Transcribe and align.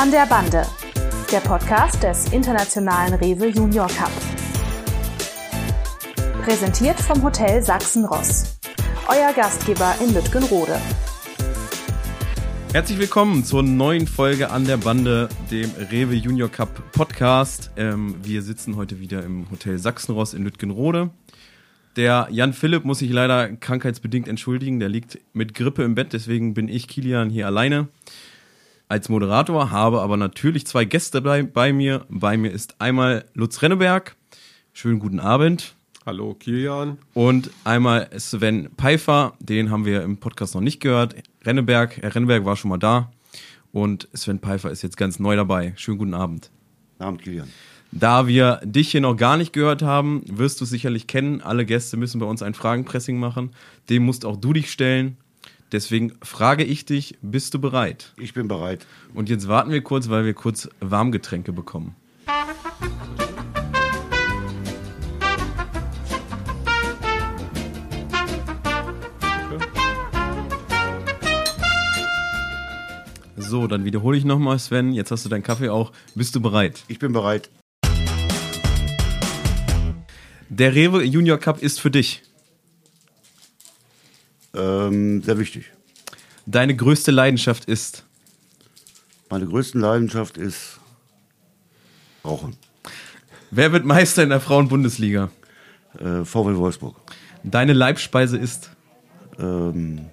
An 0.00 0.10
der 0.10 0.24
Bande, 0.24 0.66
der 1.30 1.40
Podcast 1.40 2.02
des 2.02 2.32
internationalen 2.32 3.12
Rewe 3.12 3.48
Junior 3.48 3.86
Cup. 3.86 4.10
Präsentiert 6.42 6.98
vom 6.98 7.22
Hotel 7.22 7.62
Sachsen-Ross. 7.62 8.58
Euer 9.08 9.34
Gastgeber 9.34 9.94
in 10.02 10.14
Lütgenrode. 10.14 10.80
Herzlich 12.72 12.98
willkommen 12.98 13.44
zur 13.44 13.62
neuen 13.62 14.06
Folge 14.06 14.50
an 14.50 14.64
der 14.64 14.78
Bande, 14.78 15.28
dem 15.50 15.70
Rewe 15.90 16.14
Junior 16.14 16.48
Cup 16.48 16.92
Podcast. 16.92 17.70
Ähm, 17.76 18.14
wir 18.22 18.40
sitzen 18.40 18.76
heute 18.76 19.00
wieder 19.00 19.22
im 19.22 19.50
Hotel 19.50 19.78
Sachsenross 19.78 20.32
in 20.32 20.44
Lütgenrode. 20.44 21.10
Der 21.96 22.26
Jan 22.30 22.54
Philipp 22.54 22.86
muss 22.86 23.00
sich 23.00 23.10
leider 23.10 23.54
krankheitsbedingt 23.54 24.28
entschuldigen. 24.28 24.80
Der 24.80 24.88
liegt 24.88 25.18
mit 25.34 25.52
Grippe 25.52 25.82
im 25.82 25.94
Bett, 25.94 26.14
deswegen 26.14 26.54
bin 26.54 26.68
ich 26.68 26.88
Kilian 26.88 27.28
hier 27.28 27.44
alleine 27.44 27.88
als 28.90 29.08
Moderator, 29.08 29.70
habe 29.70 30.00
aber 30.00 30.16
natürlich 30.16 30.66
zwei 30.66 30.84
Gäste 30.84 31.20
bei, 31.22 31.44
bei 31.44 31.72
mir. 31.72 32.04
Bei 32.08 32.36
mir 32.36 32.50
ist 32.50 32.80
einmal 32.80 33.24
Lutz 33.34 33.62
Renneberg. 33.62 34.16
Schönen 34.72 34.98
guten 34.98 35.20
Abend. 35.20 35.76
Hallo 36.04 36.34
Kilian. 36.34 36.98
Und 37.14 37.50
einmal 37.62 38.10
Sven 38.18 38.68
Pfeiffer, 38.76 39.34
den 39.38 39.70
haben 39.70 39.84
wir 39.84 40.02
im 40.02 40.16
Podcast 40.16 40.56
noch 40.56 40.60
nicht 40.60 40.80
gehört. 40.80 41.14
Renneberg, 41.44 41.98
Herr 42.02 42.12
Renneberg 42.12 42.44
war 42.44 42.56
schon 42.56 42.68
mal 42.68 42.78
da. 42.78 43.12
Und 43.70 44.08
Sven 44.12 44.40
Pfeiffer 44.40 44.72
ist 44.72 44.82
jetzt 44.82 44.96
ganz 44.96 45.20
neu 45.20 45.36
dabei. 45.36 45.72
Schönen 45.76 45.98
guten 45.98 46.14
Abend. 46.14 46.50
Guten 46.94 47.04
Abend, 47.04 47.22
Kilian. 47.22 47.48
Da 47.92 48.26
wir 48.26 48.60
dich 48.64 48.90
hier 48.90 49.02
noch 49.02 49.16
gar 49.16 49.36
nicht 49.36 49.52
gehört 49.52 49.82
haben, 49.82 50.24
wirst 50.26 50.60
du 50.60 50.64
sicherlich 50.64 51.06
kennen. 51.06 51.42
Alle 51.42 51.64
Gäste 51.64 51.96
müssen 51.96 52.18
bei 52.18 52.26
uns 52.26 52.42
ein 52.42 52.54
Fragenpressing 52.54 53.20
machen. 53.20 53.50
Dem 53.88 54.04
musst 54.04 54.24
auch 54.24 54.36
du 54.36 54.52
dich 54.52 54.72
stellen. 54.72 55.16
Deswegen 55.72 56.12
frage 56.22 56.64
ich 56.64 56.84
dich, 56.84 57.16
bist 57.22 57.54
du 57.54 57.60
bereit? 57.60 58.12
Ich 58.16 58.34
bin 58.34 58.48
bereit. 58.48 58.86
Und 59.14 59.28
jetzt 59.28 59.46
warten 59.46 59.70
wir 59.70 59.82
kurz, 59.82 60.08
weil 60.08 60.24
wir 60.24 60.34
kurz 60.34 60.68
Warmgetränke 60.80 61.52
bekommen. 61.52 61.94
So, 73.36 73.66
dann 73.66 73.84
wiederhole 73.84 74.16
ich 74.16 74.24
nochmal, 74.24 74.58
Sven. 74.58 74.92
Jetzt 74.92 75.10
hast 75.10 75.24
du 75.24 75.28
deinen 75.28 75.42
Kaffee 75.42 75.70
auch. 75.70 75.92
Bist 76.14 76.34
du 76.34 76.40
bereit? 76.40 76.84
Ich 76.88 76.98
bin 76.98 77.12
bereit. 77.12 77.50
Der 80.48 80.74
Rewe 80.74 81.04
Junior 81.04 81.38
Cup 81.38 81.62
ist 81.62 81.80
für 81.80 81.90
dich. 81.90 82.22
Ähm, 84.54 85.22
sehr 85.22 85.38
wichtig. 85.38 85.72
Deine 86.46 86.74
größte 86.74 87.10
Leidenschaft 87.10 87.66
ist. 87.66 88.04
Meine 89.28 89.46
größte 89.46 89.78
Leidenschaft 89.78 90.36
ist 90.36 90.80
Rauchen. 92.24 92.56
Wer 93.50 93.72
wird 93.72 93.84
Meister 93.84 94.22
in 94.22 94.30
der 94.30 94.40
Frauenbundesliga? 94.40 95.30
Äh, 95.98 96.24
VW 96.24 96.56
Wolfsburg. 96.56 96.96
Deine 97.42 97.72
Leibspeise 97.72 98.36
ist. 98.36 98.70
Ähm, 99.38 100.06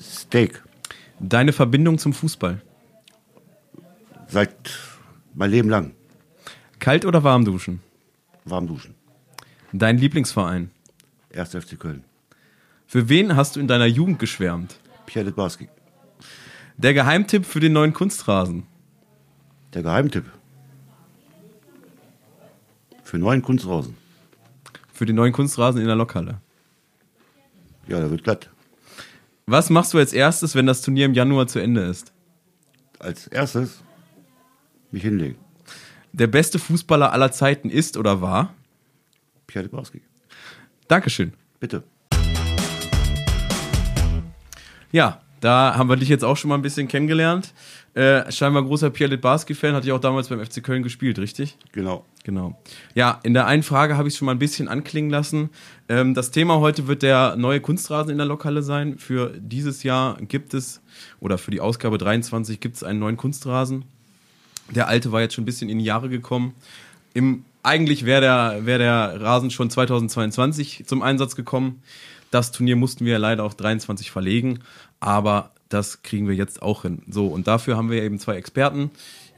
Steak. 0.00 0.62
Deine 1.20 1.52
Verbindung 1.52 1.98
zum 1.98 2.12
Fußball. 2.12 2.60
Seit 4.28 4.54
mein 5.34 5.50
Leben 5.50 5.68
lang. 5.68 5.92
Kalt 6.78 7.04
oder 7.04 7.22
warm 7.22 7.44
duschen? 7.44 7.80
Warm 8.44 8.66
duschen. 8.66 8.94
Dein 9.72 9.98
Lieblingsverein. 9.98 10.70
1. 11.34 11.50
FC 11.54 11.78
Köln. 11.78 12.04
Für 12.92 13.08
wen 13.08 13.36
hast 13.36 13.56
du 13.56 13.60
in 13.60 13.68
deiner 13.68 13.86
Jugend 13.86 14.18
geschwärmt? 14.18 14.78
Pierre 15.06 15.24
Litbarski. 15.24 15.70
Der 16.76 16.92
Geheimtipp 16.92 17.46
für 17.46 17.58
den 17.58 17.72
neuen 17.72 17.94
Kunstrasen. 17.94 18.66
Der 19.72 19.82
Geheimtipp. 19.82 20.26
Für 23.02 23.16
neuen 23.16 23.40
Kunstrasen. 23.40 23.96
Für 24.92 25.06
den 25.06 25.16
neuen 25.16 25.32
Kunstrasen 25.32 25.80
in 25.80 25.86
der 25.86 25.96
Lokhalle. 25.96 26.42
Ja, 27.88 27.98
der 27.98 28.10
wird 28.10 28.24
glatt. 28.24 28.50
Was 29.46 29.70
machst 29.70 29.94
du 29.94 29.98
als 29.98 30.12
erstes, 30.12 30.54
wenn 30.54 30.66
das 30.66 30.82
Turnier 30.82 31.06
im 31.06 31.14
Januar 31.14 31.46
zu 31.46 31.60
Ende 31.60 31.80
ist? 31.84 32.12
Als 32.98 33.26
erstes 33.26 33.82
mich 34.90 35.02
hinlegen. 35.02 35.38
Der 36.12 36.26
beste 36.26 36.58
Fußballer 36.58 37.10
aller 37.10 37.32
Zeiten 37.32 37.70
ist 37.70 37.96
oder 37.96 38.20
war? 38.20 38.52
Pierre 39.46 39.62
Litbarski. 39.62 40.02
Dankeschön. 40.88 41.32
Bitte. 41.58 41.84
Ja, 44.92 45.20
da 45.40 45.74
haben 45.76 45.88
wir 45.88 45.96
dich 45.96 46.08
jetzt 46.08 46.24
auch 46.24 46.36
schon 46.36 46.50
mal 46.50 46.54
ein 46.54 46.62
bisschen 46.62 46.86
kennengelernt. 46.86 47.52
Äh, 47.94 48.30
scheinbar 48.30 48.62
großer 48.62 48.90
Pierre 48.90 49.10
Litbarski-Fan, 49.10 49.74
hatte 49.74 49.86
ich 49.86 49.92
auch 49.92 50.00
damals 50.00 50.28
beim 50.28 50.44
FC 50.44 50.62
Köln 50.62 50.82
gespielt, 50.82 51.18
richtig? 51.18 51.58
Genau. 51.72 52.04
Genau. 52.24 52.56
Ja, 52.94 53.18
in 53.24 53.34
der 53.34 53.46
einen 53.46 53.64
Frage 53.64 53.96
habe 53.96 54.06
ich 54.06 54.14
es 54.14 54.18
schon 54.18 54.26
mal 54.26 54.32
ein 54.32 54.38
bisschen 54.38 54.68
anklingen 54.68 55.10
lassen. 55.10 55.50
Ähm, 55.88 56.14
das 56.14 56.30
Thema 56.30 56.60
heute 56.60 56.86
wird 56.86 57.02
der 57.02 57.34
neue 57.36 57.60
Kunstrasen 57.60 58.12
in 58.12 58.18
der 58.18 58.26
Lokhalle 58.26 58.62
sein. 58.62 58.98
Für 58.98 59.32
dieses 59.36 59.82
Jahr 59.82 60.16
gibt 60.20 60.54
es, 60.54 60.80
oder 61.18 61.38
für 61.38 61.50
die 61.50 61.60
Ausgabe 61.60 61.98
23 61.98 62.60
gibt 62.60 62.76
es 62.76 62.84
einen 62.84 63.00
neuen 63.00 63.16
Kunstrasen. 63.16 63.84
Der 64.70 64.86
alte 64.86 65.10
war 65.10 65.20
jetzt 65.20 65.34
schon 65.34 65.42
ein 65.42 65.46
bisschen 65.46 65.68
in 65.68 65.78
die 65.78 65.84
Jahre 65.84 66.08
gekommen. 66.08 66.54
Im, 67.14 67.44
eigentlich 67.64 68.04
wäre 68.04 68.20
der, 68.20 68.66
wär 68.66 68.78
der 68.78 69.20
Rasen 69.20 69.50
schon 69.50 69.68
2022 69.68 70.84
zum 70.86 71.02
Einsatz 71.02 71.34
gekommen. 71.34 71.82
Das 72.32 72.50
Turnier 72.50 72.76
mussten 72.76 73.04
wir 73.04 73.18
leider 73.18 73.44
auf 73.44 73.54
23 73.54 74.10
verlegen, 74.10 74.60
aber 75.00 75.50
das 75.68 76.02
kriegen 76.02 76.26
wir 76.26 76.34
jetzt 76.34 76.62
auch 76.62 76.82
hin. 76.82 77.02
So, 77.08 77.26
und 77.26 77.46
dafür 77.46 77.76
haben 77.76 77.90
wir 77.90 78.02
eben 78.02 78.18
zwei 78.18 78.36
Experten. 78.36 78.90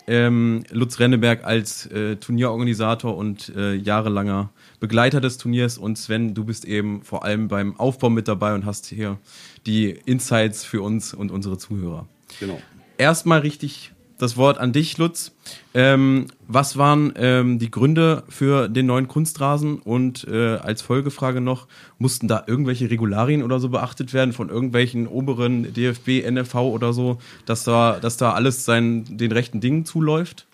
Ähm, 0.06 0.62
Lutz 0.70 1.00
Renneberg 1.00 1.44
als 1.44 1.86
äh, 1.86 2.16
Turnierorganisator 2.16 3.16
und 3.16 3.48
äh, 3.56 3.74
jahrelanger 3.74 4.50
Begleiter 4.78 5.20
des 5.20 5.38
Turniers 5.38 5.76
und 5.76 5.96
Sven, 5.96 6.34
du 6.34 6.44
bist 6.44 6.66
eben 6.66 7.02
vor 7.02 7.24
allem 7.24 7.48
beim 7.48 7.78
Aufbau 7.80 8.10
mit 8.10 8.28
dabei 8.28 8.54
und 8.54 8.64
hast 8.64 8.86
hier 8.86 9.18
die 9.66 9.90
Insights 10.04 10.64
für 10.64 10.80
uns 10.80 11.14
und 11.14 11.32
unsere 11.32 11.58
Zuhörer. 11.58 12.06
Genau. 12.38 12.60
Erstmal 12.96 13.40
richtig 13.40 13.93
das 14.18 14.36
Wort 14.36 14.58
an 14.58 14.72
dich, 14.72 14.96
Lutz. 14.98 15.32
Ähm, 15.74 16.26
was 16.46 16.76
waren 16.76 17.12
ähm, 17.16 17.58
die 17.58 17.70
Gründe 17.70 18.22
für 18.28 18.68
den 18.68 18.86
neuen 18.86 19.08
Kunstrasen? 19.08 19.78
Und 19.78 20.26
äh, 20.28 20.56
als 20.56 20.82
Folgefrage 20.82 21.40
noch, 21.40 21.66
mussten 21.98 22.28
da 22.28 22.44
irgendwelche 22.46 22.90
Regularien 22.90 23.42
oder 23.42 23.58
so 23.60 23.68
beachtet 23.68 24.12
werden 24.12 24.32
von 24.32 24.50
irgendwelchen 24.50 25.06
oberen 25.06 25.72
DFB, 25.74 26.28
NFV 26.30 26.54
oder 26.54 26.92
so, 26.92 27.18
dass 27.46 27.64
da, 27.64 27.98
dass 28.00 28.16
da 28.16 28.32
alles 28.32 28.64
seinen, 28.64 29.16
den 29.16 29.32
rechten 29.32 29.60
Dingen 29.60 29.84
zuläuft? 29.84 30.46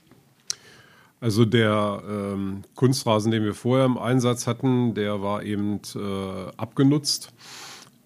Also 1.21 1.45
der 1.45 2.03
ähm, 2.09 2.63
Kunstrasen, 2.75 3.31
den 3.31 3.45
wir 3.45 3.55
vorher 3.55 3.85
im 3.85 3.99
Einsatz 3.99 4.47
hatten, 4.47 4.95
der 4.95 5.21
war 5.21 5.43
eben 5.43 5.81
äh, 5.95 6.51
abgenutzt. 6.57 7.35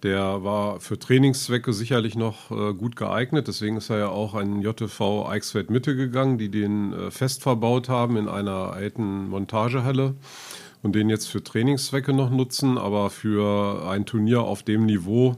Der 0.03 0.43
war 0.43 0.79
für 0.79 0.99
Trainingszwecke 0.99 1.73
sicherlich 1.73 2.15
noch 2.15 2.51
äh, 2.51 2.73
gut 2.73 2.95
geeignet. 2.95 3.47
Deswegen 3.47 3.77
ist 3.77 3.89
er 3.89 3.97
ja 3.97 4.09
auch 4.09 4.33
an 4.35 4.61
JTV 4.61 5.27
Eichsfeld 5.27 5.69
Mitte 5.69 5.95
gegangen, 5.95 6.37
die 6.37 6.49
den 6.49 6.93
äh, 6.93 7.11
fest 7.11 7.41
verbaut 7.41 7.89
haben 7.89 8.17
in 8.17 8.27
einer 8.27 8.73
alten 8.73 9.29
Montagehalle 9.29 10.15
und 10.83 10.93
den 10.93 11.09
jetzt 11.09 11.27
für 11.27 11.43
Trainingszwecke 11.43 12.13
noch 12.13 12.29
nutzen. 12.29 12.77
Aber 12.77 13.09
für 13.09 13.89
ein 13.89 14.05
Turnier 14.05 14.41
auf 14.41 14.63
dem 14.63 14.85
Niveau 14.85 15.37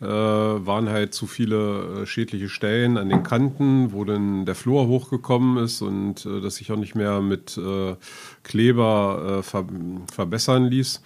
äh, 0.00 0.06
waren 0.06 0.88
halt 0.88 1.12
zu 1.12 1.26
viele 1.26 2.02
äh, 2.02 2.06
schädliche 2.06 2.48
Stellen 2.48 2.96
an 2.96 3.10
den 3.10 3.22
Kanten, 3.22 3.92
wo 3.92 4.04
dann 4.04 4.46
der 4.46 4.54
Flur 4.54 4.86
hochgekommen 4.86 5.62
ist 5.62 5.82
und 5.82 6.24
äh, 6.24 6.40
das 6.40 6.56
sich 6.56 6.72
auch 6.72 6.76
nicht 6.76 6.94
mehr 6.94 7.20
mit 7.20 7.58
äh, 7.58 7.96
Kleber 8.42 9.38
äh, 9.38 9.42
ver 9.42 9.66
verbessern 10.10 10.64
ließ. 10.64 11.02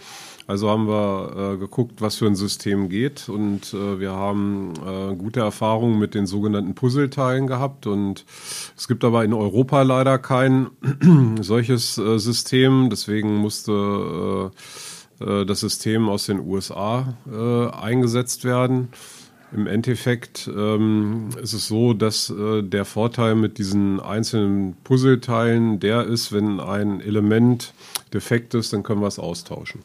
Also 0.46 0.68
haben 0.70 0.86
wir 0.86 1.54
äh, 1.54 1.56
geguckt, 1.56 2.02
was 2.02 2.16
für 2.16 2.26
ein 2.26 2.36
System 2.36 2.88
geht 2.90 3.30
und 3.30 3.72
wir 3.72 4.12
haben 4.12 4.74
gute 5.18 5.40
Erfahrungen 5.40 5.98
mit 5.98 6.14
den 6.14 6.26
sogenannten 6.26 6.74
Puzzleteilen 6.74 7.46
gehabt 7.46 7.86
und 7.86 8.26
es 8.76 8.86
gibt 8.86 9.04
aber 9.04 9.24
in 9.24 9.32
Europa 9.32 9.80
leider 9.82 10.18
kein 10.18 10.68
solches 11.40 11.94
System, 11.94 12.90
deswegen 12.90 13.36
musste 13.36 14.52
äh, 15.24 15.44
das 15.44 15.60
System 15.60 16.08
aus 16.08 16.26
den 16.26 16.40
USA 16.40 17.16
äh, 17.30 17.68
eingesetzt 17.70 18.44
werden. 18.44 18.88
Im 19.52 19.68
Endeffekt 19.68 20.50
ähm, 20.52 21.28
ist 21.40 21.52
es 21.52 21.68
so, 21.68 21.94
dass 21.94 22.28
äh, 22.30 22.62
der 22.62 22.84
Vorteil 22.84 23.36
mit 23.36 23.58
diesen 23.58 24.00
einzelnen 24.00 24.76
Puzzleteilen 24.82 25.78
der 25.78 26.04
ist, 26.04 26.32
wenn 26.32 26.58
ein 26.58 27.00
Element 27.00 27.72
defekt 28.12 28.54
ist, 28.54 28.72
dann 28.72 28.82
können 28.82 29.00
wir 29.00 29.06
es 29.06 29.20
austauschen 29.20 29.82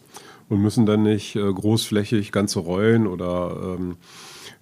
und 0.50 0.62
müssen 0.62 0.86
dann 0.86 1.04
nicht 1.04 1.36
äh, 1.36 1.54
großflächig 1.54 2.32
ganze 2.32 2.60
Rollen 2.60 3.08
oder 3.08 3.78
ähm, 3.78 3.98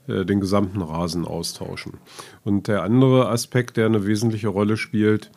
äh, 0.08 0.26
den 0.26 0.40
gesamten 0.40 0.82
Rasen 0.82 1.26
austauschen. 1.26 1.94
Und 2.44 2.68
der 2.68 2.84
andere 2.84 3.30
Aspekt, 3.30 3.78
der 3.78 3.88
eine 3.88 4.06
wesentliche 4.06 4.50
Rolle 4.50 4.78
spielt, 4.78 5.32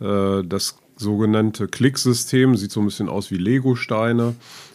äh, 0.00 0.42
das 0.44 0.76
sogenannte 0.96 1.66
Klicksystem, 1.66 2.56
sieht 2.56 2.70
so 2.70 2.80
ein 2.80 2.86
bisschen 2.86 3.08
aus 3.08 3.30
wie 3.30 3.36
Lego-Steine, 3.36 4.34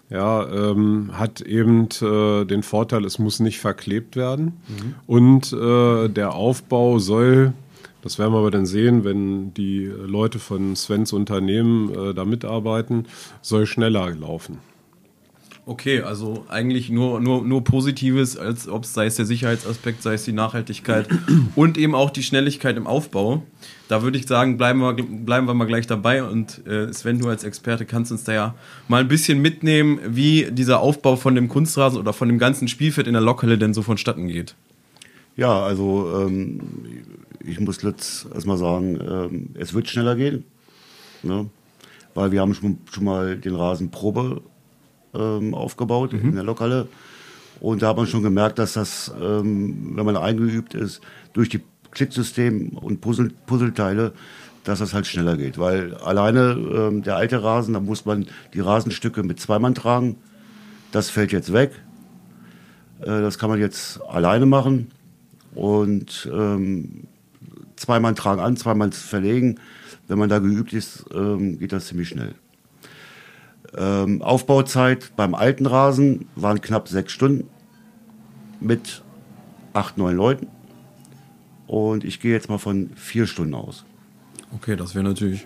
ja, 0.10 0.48
ähm, 0.48 1.12
hat 1.14 1.42
eben 1.42 1.88
äh, 2.02 2.46
den 2.46 2.64
Vorteil, 2.64 3.06
es 3.06 3.20
muss 3.20 3.40
nicht 3.40 3.60
verklebt 3.60 4.16
werden. 4.16 4.60
Mhm. 4.68 4.96
Und 5.06 5.54
äh, 5.54 6.10
der 6.10 6.34
Aufbau 6.34 7.00
soll 7.00 7.54
Das 8.02 8.18
werden 8.18 8.34
wir 8.34 8.40
aber 8.40 8.52
dann 8.52 8.66
sehen, 8.66 9.04
wenn 9.04 9.54
die 9.54 9.86
Leute 9.86 10.40
von 10.40 10.76
Svens 10.76 11.12
Unternehmen 11.14 11.94
äh, 11.94 12.14
da 12.14 12.24
mitarbeiten, 12.26 13.06
soll 13.42 13.66
schneller 13.66 14.10
laufen. 14.12 14.60
Okay, 15.69 16.01
also 16.01 16.45
eigentlich 16.50 16.89
nur, 16.89 17.19
nur, 17.19 17.44
nur 17.44 17.63
Positives, 17.63 18.36
als 18.36 18.68
ob 18.68 18.86
es 18.86 18.95
sei 18.95 19.06
es 19.06 19.18
der 19.18 19.27
Sicherheitsaspekt, 19.27 20.01
sei 20.01 20.16
es 20.16 20.24
die 20.24 20.31
Nachhaltigkeit 20.31 21.07
und 21.56 21.77
eben 21.77 21.94
auch 21.94 22.10
die 22.10 22.24
Schnelligkeit 22.24 22.75
im 22.75 22.88
Aufbau. 22.88 23.44
Da 23.88 24.01
würde 24.01 24.18
ich 24.18 24.25
sagen, 24.25 24.57
bleiben 24.57 24.80
wir, 24.80 24.94
bleiben 24.94 25.45
wir 25.45 25.54
mal 25.54 25.68
gleich 25.68 25.86
dabei 25.86 26.24
und 26.24 26.66
äh, 26.66 26.92
Sven, 26.92 27.19
du 27.19 27.30
als 27.30 27.44
Experte 27.44 27.86
kannst 27.86 28.12
uns 28.12 28.24
da 28.24 28.33
ja 28.33 28.56
mal 28.88 29.00
ein 29.01 29.07
bisschen 29.07 29.44
mitnehmen, 29.44 30.00
wie 30.07 30.48
dieser 30.50 30.80
Aufbau 30.80 31.18
von 31.18 31.36
dem 31.36 31.50
Kunstrasen 31.50 32.00
oder 32.00 32.13
von 32.13 32.30
dem 32.30 32.39
ganzen 32.39 32.68
Spielfeld 32.68 33.06
in 33.06 33.13
der 33.13 33.21
Lokhalle 33.21 33.60
denn 33.60 33.75
so 33.75 33.83
vonstatten 33.83 34.27
geht. 34.27 34.56
Ja, 35.38 35.62
also 35.62 36.25
ähm, 36.25 36.62
ich 37.45 37.60
muss 37.60 37.83
jetzt 37.83 38.25
erstmal 38.33 38.57
sagen, 38.57 39.00
ähm, 39.07 39.50
es 39.54 39.75
wird 39.75 39.88
schneller 39.88 40.16
gehen, 40.16 40.45
ne? 41.21 41.48
weil 42.16 42.31
wir 42.31 42.42
haben 42.42 42.56
schon, 42.56 42.80
schon 42.92 43.04
mal 43.04 43.38
den 43.38 43.54
Rasen 43.54 43.92
Probe 43.92 44.42
ähm, 45.14 45.54
aufgebaut 45.54 46.14
in 46.14 46.36
der 46.36 46.44
Lokhalle. 46.44 46.88
Und 47.60 47.82
da 47.82 47.90
hat 47.90 47.98
man 47.98 48.08
schon 48.08 48.24
gemerkt, 48.24 48.60
dass 48.60 48.74
das, 48.74 49.12
ähm, 49.22 49.92
wenn 49.96 50.06
man 50.06 50.18
eingeübt 50.18 50.74
ist, 50.74 51.02
durch 51.34 51.50
die 51.50 51.62
Klicksystem 51.92 52.70
und 52.78 53.02
Puzzle, 53.02 53.32
Puzzleteile, 53.46 54.14
dass 54.64 54.80
das 54.80 54.94
halt 54.94 55.08
schneller 55.08 55.36
geht. 55.38 55.58
Weil 55.58 55.96
alleine 55.96 56.52
ähm, 56.52 57.04
der 57.04 57.16
alte 57.16 57.44
Rasen, 57.44 57.74
da 57.74 57.80
muss 57.80 58.06
man 58.06 58.28
die 58.54 58.60
Rasenstücke 58.60 59.24
mit 59.24 59.40
zweimal 59.40 59.74
tragen. 59.74 60.18
Das 60.92 61.10
fällt 61.10 61.32
jetzt 61.32 61.54
weg. 61.54 61.72
Äh, 63.02 63.06
das 63.06 63.38
kann 63.38 63.50
man 63.50 63.60
jetzt 63.60 64.02
alleine 64.02 64.46
machen. 64.46 64.92
Und 65.56 66.30
ähm, 66.32 67.08
zweimal 67.76 68.14
tragen 68.14 68.42
an, 68.42 68.56
zweimal 68.56 68.92
verlegen. 68.92 69.60
Wenn 70.08 70.20
man 70.20 70.30
da 70.30 70.40
geübt 70.40 70.74
ist, 70.74 71.06
ähm, 71.14 71.60
geht 71.60 71.72
das 71.72 71.88
ziemlich 71.88 72.10
schnell. 72.10 72.36
Ähm, 73.77 74.21
Aufbauzeit 74.21 75.12
beim 75.16 75.36
alten 75.36 75.66
Rasen 75.66 76.27
waren 76.36 76.62
knapp 76.62 76.88
sechs 76.88 77.12
Stunden 77.12 77.48
mit 78.60 79.04
acht, 79.74 79.98
neun 79.98 80.16
Leuten. 80.16 80.48
Und 81.68 82.04
ich 82.04 82.19
gehe 82.19 82.31
jetzt 82.31 82.50
mal 82.50 82.57
von 82.57 82.89
vier 82.95 83.27
Stunden 83.27 83.54
aus. 83.54 83.86
Okay, 84.56 84.75
das 84.75 84.95
wäre 84.95 85.04
natürlich 85.04 85.45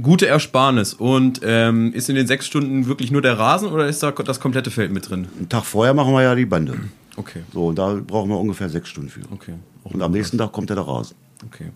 gute 0.00 0.26
Ersparnis. 0.26 0.94
Und 0.94 1.40
ähm, 1.42 1.92
ist 1.92 2.08
in 2.08 2.14
den 2.14 2.26
sechs 2.26 2.46
Stunden 2.46 2.86
wirklich 2.86 3.10
nur 3.10 3.22
der 3.22 3.38
Rasen 3.38 3.68
oder 3.68 3.86
ist 3.88 4.02
da 4.02 4.12
das 4.12 4.38
komplette 4.38 4.70
Feld 4.70 4.92
mit 4.92 5.10
drin? 5.10 5.26
Einen 5.36 5.48
Tag 5.48 5.64
vorher 5.64 5.94
machen 5.94 6.12
wir 6.12 6.22
ja 6.22 6.34
die 6.34 6.46
Bande. 6.46 6.74
Okay, 7.16 7.42
So, 7.52 7.66
und 7.68 7.78
da 7.78 7.94
brauchen 8.04 8.28
wir 8.28 8.36
ungefähr 8.40 8.68
sechs 8.68 8.88
Stunden 8.88 9.08
für. 9.08 9.20
okay. 9.30 9.54
Auch 9.84 9.92
Und 9.92 10.02
am 10.02 10.10
nächsten 10.10 10.36
Tag 10.36 10.50
kommt 10.50 10.68
ja 10.68 10.74
der 10.74 10.84
Rasen. 10.84 11.14
Okay. 11.46 11.70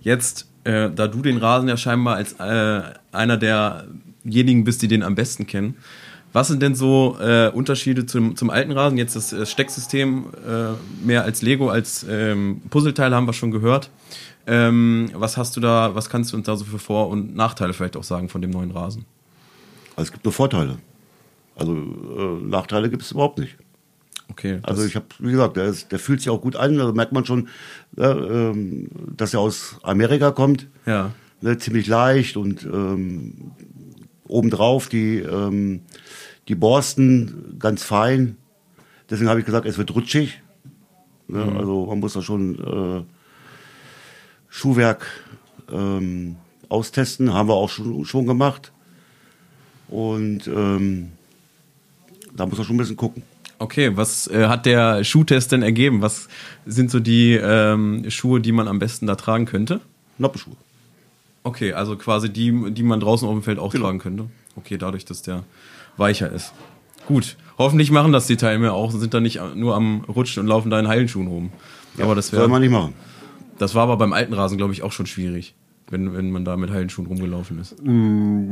Jetzt, 0.00 0.46
äh, 0.62 0.88
da 0.88 1.08
du 1.08 1.20
den 1.20 1.38
Rasen 1.38 1.68
ja 1.68 1.76
scheinbar 1.76 2.14
als 2.14 2.34
äh, 2.34 2.82
einer 3.10 3.36
derjenigen 4.28 4.64
bist, 4.64 4.82
die 4.82 4.88
den 4.88 5.02
am 5.02 5.14
besten 5.14 5.46
kennen, 5.46 5.76
was 6.32 6.48
sind 6.48 6.60
denn 6.62 6.74
so 6.74 7.16
äh, 7.20 7.48
Unterschiede 7.48 8.04
zum, 8.04 8.36
zum 8.36 8.50
alten 8.50 8.70
Rasen? 8.72 8.98
Jetzt 8.98 9.16
das 9.16 9.32
äh, 9.32 9.46
Stecksystem 9.46 10.26
äh, 10.46 11.06
mehr 11.06 11.24
als 11.24 11.40
Lego, 11.40 11.70
als 11.70 12.04
ähm, 12.08 12.60
Puzzleteil 12.68 13.14
haben 13.14 13.26
wir 13.26 13.32
schon 13.32 13.50
gehört. 13.50 13.90
Ähm, 14.46 15.10
was 15.14 15.36
hast 15.38 15.56
du 15.56 15.60
da, 15.60 15.94
was 15.94 16.10
kannst 16.10 16.32
du 16.32 16.36
uns 16.36 16.46
da 16.46 16.56
so 16.56 16.64
für 16.66 16.78
Vor- 16.78 17.08
und 17.08 17.34
Nachteile 17.34 17.72
vielleicht 17.72 17.96
auch 17.96 18.04
sagen 18.04 18.28
von 18.28 18.42
dem 18.42 18.50
neuen 18.50 18.70
Rasen? 18.70 19.04
Also 19.96 20.08
es 20.08 20.12
gibt 20.12 20.24
nur 20.24 20.32
Vorteile. 20.32 20.78
Also 21.56 21.74
äh, 21.74 22.46
Nachteile 22.46 22.90
gibt 22.90 23.02
es 23.02 23.12
überhaupt 23.12 23.38
nicht. 23.38 23.56
Okay. 24.30 24.58
Also 24.62 24.82
das- 24.82 24.90
ich 24.90 24.96
habe, 24.96 25.06
wie 25.20 25.32
gesagt, 25.32 25.56
der, 25.56 25.64
ist, 25.64 25.90
der 25.92 25.98
fühlt 25.98 26.20
sich 26.20 26.28
auch 26.30 26.42
gut 26.42 26.56
an. 26.56 26.76
Da 26.76 26.92
merkt 26.92 27.12
man 27.12 27.24
schon, 27.24 27.48
ja, 27.96 28.10
ähm, 28.14 28.88
dass 29.16 29.32
er 29.32 29.40
aus 29.40 29.76
Amerika 29.82 30.30
kommt. 30.30 30.66
ja. 30.84 31.12
Ne, 31.40 31.56
ziemlich 31.56 31.86
leicht 31.86 32.36
und 32.36 32.64
ähm, 32.64 33.52
obendrauf 34.28 34.88
die, 34.88 35.18
ähm, 35.18 35.80
die 36.48 36.54
Borsten 36.54 37.56
ganz 37.58 37.82
fein. 37.82 38.36
Deswegen 39.10 39.28
habe 39.28 39.40
ich 39.40 39.46
gesagt, 39.46 39.66
es 39.66 39.78
wird 39.78 39.94
rutschig. 39.94 40.40
Ne, 41.28 41.42
Also 41.58 41.86
man 41.86 42.00
muss 42.00 42.12
da 42.12 42.22
schon 42.22 42.58
äh, 42.58 43.04
Schuhwerk 44.48 45.06
ähm, 45.70 46.36
austesten. 46.68 47.32
Haben 47.32 47.48
wir 47.48 47.54
auch 47.54 47.70
schon, 47.70 48.04
schon 48.04 48.26
gemacht. 48.26 48.72
Und 49.88 50.46
ähm, 50.46 51.12
da 52.34 52.46
muss 52.46 52.58
man 52.58 52.66
schon 52.66 52.76
ein 52.76 52.78
bisschen 52.78 52.96
gucken. 52.96 53.22
Okay, 53.58 53.96
was 53.96 54.28
äh, 54.28 54.46
hat 54.46 54.66
der 54.66 55.02
Schuhtest 55.02 55.50
denn 55.50 55.62
ergeben? 55.62 56.00
Was 56.00 56.28
sind 56.64 56.90
so 56.90 57.00
die 57.00 57.32
ähm, 57.32 58.08
Schuhe, 58.08 58.40
die 58.40 58.52
man 58.52 58.68
am 58.68 58.78
besten 58.78 59.06
da 59.06 59.16
tragen 59.16 59.46
könnte? 59.46 59.80
Noppenschuhe. 60.18 60.54
Okay, 61.48 61.72
also 61.72 61.96
quasi 61.96 62.30
die, 62.30 62.52
die 62.72 62.82
man 62.82 63.00
draußen 63.00 63.26
auf 63.26 63.34
dem 63.34 63.42
Feld 63.42 63.58
auch 63.58 63.72
Genau. 63.72 63.86
tragen 63.86 63.98
könnte. 63.98 64.26
Okay, 64.56 64.76
dadurch, 64.76 65.04
dass 65.04 65.22
der 65.22 65.44
weicher 65.96 66.30
ist. 66.30 66.52
Gut. 67.06 67.36
Hoffentlich 67.56 67.90
machen 67.90 68.12
das 68.12 68.26
die 68.26 68.36
Teilnehmer 68.36 68.72
auch 68.74 68.92
und 68.92 69.00
sind 69.00 69.14
da 69.14 69.20
nicht 69.20 69.40
nur 69.54 69.74
am 69.74 70.02
Rutschen 70.04 70.42
und 70.42 70.46
laufen 70.46 70.70
da 70.70 70.78
in 70.78 70.88
Heilenschuhen 70.88 71.26
rum. 71.26 71.50
aber 72.00 72.14
das 72.14 72.28
Soll 72.28 72.40
wäre, 72.40 72.48
man 72.48 72.60
nicht 72.60 72.70
machen. 72.70 72.92
das 73.58 73.74
war 73.74 73.84
aber 73.84 73.96
beim 73.96 74.12
alten 74.12 74.34
Rasen, 74.34 74.58
glaube 74.58 74.72
ich, 74.74 74.82
auch 74.82 74.92
schon 74.92 75.06
schwierig, 75.06 75.54
wenn, 75.90 76.12
wenn 76.14 76.30
man 76.30 76.44
da 76.44 76.56
mit 76.56 76.70
Heilenschuhen 76.70 77.06
rumgelaufen 77.06 77.58
ist. 77.58 77.76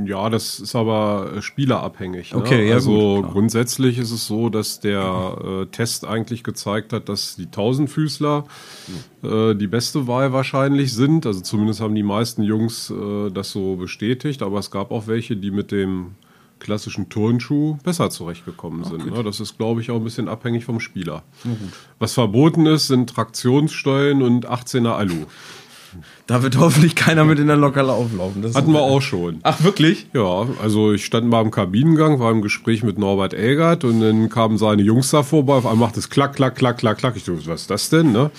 Ja, 0.08 0.30
das 0.30 0.58
ist 0.58 0.74
aber 0.74 1.42
spielerabhängig. 1.42 2.32
Ne? 2.32 2.38
Okay, 2.38 2.68
ja, 2.68 2.74
also 2.74 3.22
gut, 3.22 3.32
grundsätzlich 3.32 3.98
ist 3.98 4.10
es 4.10 4.26
so, 4.26 4.48
dass 4.48 4.80
der 4.80 5.36
äh, 5.44 5.66
Test 5.66 6.06
eigentlich 6.06 6.44
gezeigt 6.44 6.92
hat, 6.92 7.08
dass 7.08 7.36
die 7.36 7.50
Tausendfüßler 7.50 8.44
äh, 9.22 9.54
die 9.54 9.66
beste 9.66 10.06
Wahl 10.06 10.32
wahrscheinlich 10.32 10.94
sind. 10.94 11.26
Also 11.26 11.40
zumindest 11.40 11.80
haben 11.80 11.94
die 11.94 12.02
meisten 12.02 12.42
Jungs 12.42 12.90
äh, 12.90 13.30
das 13.30 13.50
so 13.50 13.76
bestätigt. 13.76 14.42
Aber 14.42 14.58
es 14.58 14.70
gab 14.70 14.90
auch 14.90 15.06
welche, 15.06 15.36
die 15.36 15.50
mit 15.50 15.72
dem 15.72 16.12
klassischen 16.58 17.10
Turnschuh 17.10 17.76
besser 17.84 18.08
zurechtgekommen 18.08 18.84
sind. 18.84 19.10
Ne? 19.10 19.22
Das 19.22 19.40
ist, 19.40 19.58
glaube 19.58 19.82
ich, 19.82 19.90
auch 19.90 19.96
ein 19.96 20.04
bisschen 20.04 20.26
abhängig 20.26 20.64
vom 20.64 20.80
Spieler. 20.80 21.22
Was 21.98 22.14
verboten 22.14 22.64
ist, 22.64 22.86
sind 22.86 23.10
Traktionsstollen 23.10 24.22
und 24.22 24.48
18er 24.48 24.92
Alu. 24.92 25.26
Da 26.26 26.42
wird 26.42 26.58
hoffentlich 26.58 26.94
keiner 26.94 27.24
mit 27.24 27.38
in 27.38 27.46
der 27.46 27.56
Lokale 27.56 27.92
auflaufen. 27.92 28.42
Das 28.42 28.54
Hatten 28.54 28.72
wir 28.72 28.80
auch 28.80 29.00
schon. 29.00 29.40
Ach, 29.42 29.62
wirklich? 29.62 30.06
Ja, 30.12 30.46
also 30.62 30.92
ich 30.92 31.04
stand 31.04 31.28
mal 31.28 31.42
im 31.42 31.50
Kabinengang, 31.50 32.18
war 32.18 32.30
im 32.30 32.42
Gespräch 32.42 32.82
mit 32.82 32.98
Norbert 32.98 33.34
Elgert 33.34 33.84
und 33.84 34.00
dann 34.00 34.28
kamen 34.28 34.58
seine 34.58 34.82
Jungs 34.82 35.10
da 35.10 35.22
vorbei. 35.22 35.54
Auf 35.54 35.66
einmal 35.66 35.88
macht 35.88 35.96
es 35.96 36.10
klack, 36.10 36.34
klack, 36.34 36.56
klack, 36.56 36.78
klack, 36.78 36.98
klack. 36.98 37.16
Ich 37.16 37.24
dachte, 37.24 37.46
was 37.46 37.62
ist 37.62 37.70
das 37.70 37.90
denn? 37.90 38.12
Ne? 38.12 38.30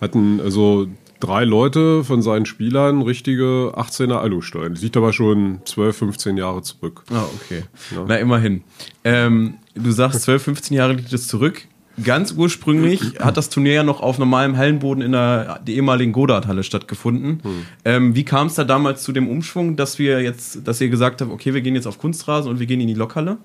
Hatten 0.00 0.40
also 0.40 0.88
drei 1.20 1.44
Leute 1.44 2.04
von 2.04 2.22
seinen 2.22 2.46
Spielern 2.46 3.02
richtige 3.02 3.72
18er 3.74 4.16
Alustollen. 4.18 4.74
Das 4.74 4.82
liegt 4.82 4.96
aber 4.96 5.12
schon 5.12 5.60
12, 5.64 5.96
15 5.96 6.36
Jahre 6.36 6.62
zurück. 6.62 7.04
Ah, 7.10 7.24
okay. 7.34 7.64
Na, 8.06 8.16
immerhin. 8.16 8.62
Ähm, 9.04 9.54
du 9.74 9.90
sagst, 9.90 10.22
12, 10.22 10.42
15 10.42 10.76
Jahre 10.76 10.94
liegt 10.94 11.12
es 11.12 11.28
zurück. 11.28 11.62
Ganz 12.02 12.32
ursprünglich 12.32 13.00
hat 13.20 13.36
das 13.36 13.48
Turnier 13.48 13.72
ja 13.74 13.82
noch 13.82 14.00
auf 14.00 14.18
normalem 14.18 14.56
Hallenboden 14.56 15.02
in 15.02 15.12
der, 15.12 15.60
der 15.66 15.74
ehemaligen 15.74 16.12
Godard-Halle 16.12 16.62
stattgefunden. 16.62 17.40
Ähm, 17.84 18.14
wie 18.14 18.24
kam 18.24 18.48
es 18.48 18.54
da 18.54 18.64
damals 18.64 19.02
zu 19.02 19.12
dem 19.12 19.28
Umschwung, 19.28 19.76
dass 19.76 19.98
wir 19.98 20.20
jetzt, 20.20 20.66
dass 20.68 20.80
ihr 20.80 20.90
gesagt 20.90 21.20
habt, 21.20 21.30
okay, 21.30 21.54
wir 21.54 21.62
gehen 21.62 21.74
jetzt 21.74 21.86
auf 21.86 21.98
Kunstrasen 21.98 22.50
und 22.50 22.60
wir 22.60 22.66
gehen 22.66 22.80
in 22.80 22.88
die 22.88 22.94
Lokhalle? 22.94 23.38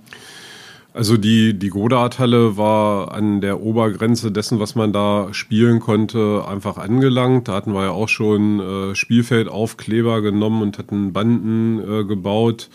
Also 0.94 1.16
die, 1.16 1.58
die 1.58 1.70
Godard-Halle 1.70 2.58
war 2.58 3.14
an 3.14 3.40
der 3.40 3.62
Obergrenze 3.62 4.30
dessen, 4.30 4.60
was 4.60 4.76
man 4.76 4.92
da 4.92 5.30
spielen 5.32 5.80
konnte, 5.80 6.44
einfach 6.46 6.78
angelangt. 6.78 7.48
Da 7.48 7.54
hatten 7.54 7.74
wir 7.74 7.84
ja 7.84 7.92
auch 7.92 8.10
schon 8.10 8.60
äh, 8.60 8.96
Spielfeldaufkleber 8.96 10.22
genommen 10.22 10.62
und 10.62 10.78
hatten 10.78 11.14
Banden 11.14 11.80
äh, 11.80 12.04
gebaut. 12.04 12.70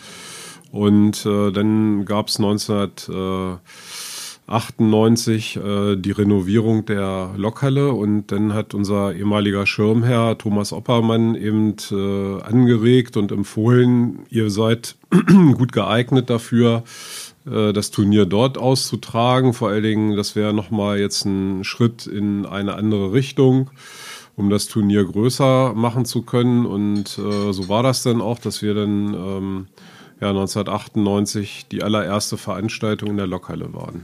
Und 0.71 1.27
äh, 1.27 1.51
dann 1.51 2.05
gab 2.05 2.29
es 2.29 2.37
1998 2.37 3.09
äh, 3.13 3.57
die 5.97 6.11
Renovierung 6.11 6.85
der 6.85 7.31
Lokhalle 7.35 7.91
und 7.91 8.27
dann 8.31 8.53
hat 8.53 8.73
unser 8.73 9.13
ehemaliger 9.13 9.65
Schirmherr 9.65 10.37
Thomas 10.37 10.71
Oppermann 10.71 11.35
eben 11.35 11.75
äh, 11.91 12.41
angeregt 12.41 13.17
und 13.17 13.33
empfohlen, 13.33 14.19
ihr 14.29 14.49
seid 14.49 14.95
gut 15.57 15.73
geeignet 15.73 16.29
dafür, 16.29 16.83
äh, 17.45 17.73
das 17.73 17.91
Turnier 17.91 18.25
dort 18.25 18.57
auszutragen. 18.57 19.53
Vor 19.53 19.69
allen 19.69 19.83
Dingen, 19.83 20.15
das 20.15 20.35
wäre 20.35 20.53
nochmal 20.53 20.99
jetzt 20.99 21.25
ein 21.25 21.63
Schritt 21.63 22.07
in 22.07 22.45
eine 22.45 22.75
andere 22.75 23.11
Richtung, 23.11 23.69
um 24.35 24.49
das 24.49 24.67
Turnier 24.67 25.03
größer 25.03 25.73
machen 25.73 26.05
zu 26.05 26.21
können. 26.21 26.65
Und 26.65 27.17
äh, 27.17 27.51
so 27.51 27.69
war 27.69 27.83
das 27.83 28.03
dann 28.03 28.21
auch, 28.21 28.39
dass 28.39 28.61
wir 28.61 28.73
dann 28.73 29.13
ähm, 29.13 29.67
ja, 30.21 30.29
1998 30.29 31.67
die 31.71 31.83
allererste 31.83 32.37
Veranstaltung 32.37 33.09
in 33.11 33.17
der 33.17 33.27
Lokhalle 33.27 33.73
waren. 33.73 34.03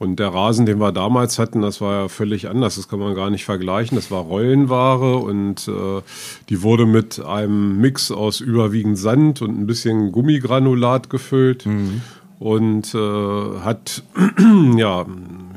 Und 0.00 0.16
der 0.18 0.28
Rasen, 0.28 0.64
den 0.64 0.80
wir 0.80 0.92
damals 0.92 1.38
hatten, 1.38 1.60
das 1.60 1.82
war 1.82 1.92
ja 1.92 2.08
völlig 2.08 2.48
anders. 2.48 2.76
Das 2.76 2.88
kann 2.88 3.00
man 3.00 3.14
gar 3.14 3.28
nicht 3.28 3.44
vergleichen. 3.44 3.96
Das 3.96 4.10
war 4.10 4.22
Rollenware 4.22 5.18
und 5.18 5.68
äh, 5.68 6.00
die 6.48 6.62
wurde 6.62 6.86
mit 6.86 7.20
einem 7.20 7.78
Mix 7.82 8.10
aus 8.10 8.40
überwiegend 8.40 8.96
Sand 8.96 9.42
und 9.42 9.60
ein 9.60 9.66
bisschen 9.66 10.10
Gummigranulat 10.10 11.10
gefüllt 11.10 11.66
und 12.38 12.94
äh, 12.94 13.58
hat 13.60 14.02
ja 14.78 15.04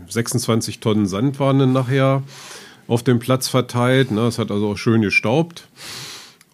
26 0.09 0.81
Tonnen 0.81 1.05
Sand 1.05 1.39
waren 1.39 1.59
dann 1.59 1.71
nachher 1.71 2.21
auf 2.89 3.01
dem 3.01 3.19
Platz 3.19 3.47
verteilt. 3.47 4.12
Ne? 4.12 4.27
Es 4.27 4.39
hat 4.39 4.51
also 4.51 4.71
auch 4.71 4.77
schön 4.77 5.01
gestaubt. 5.03 5.69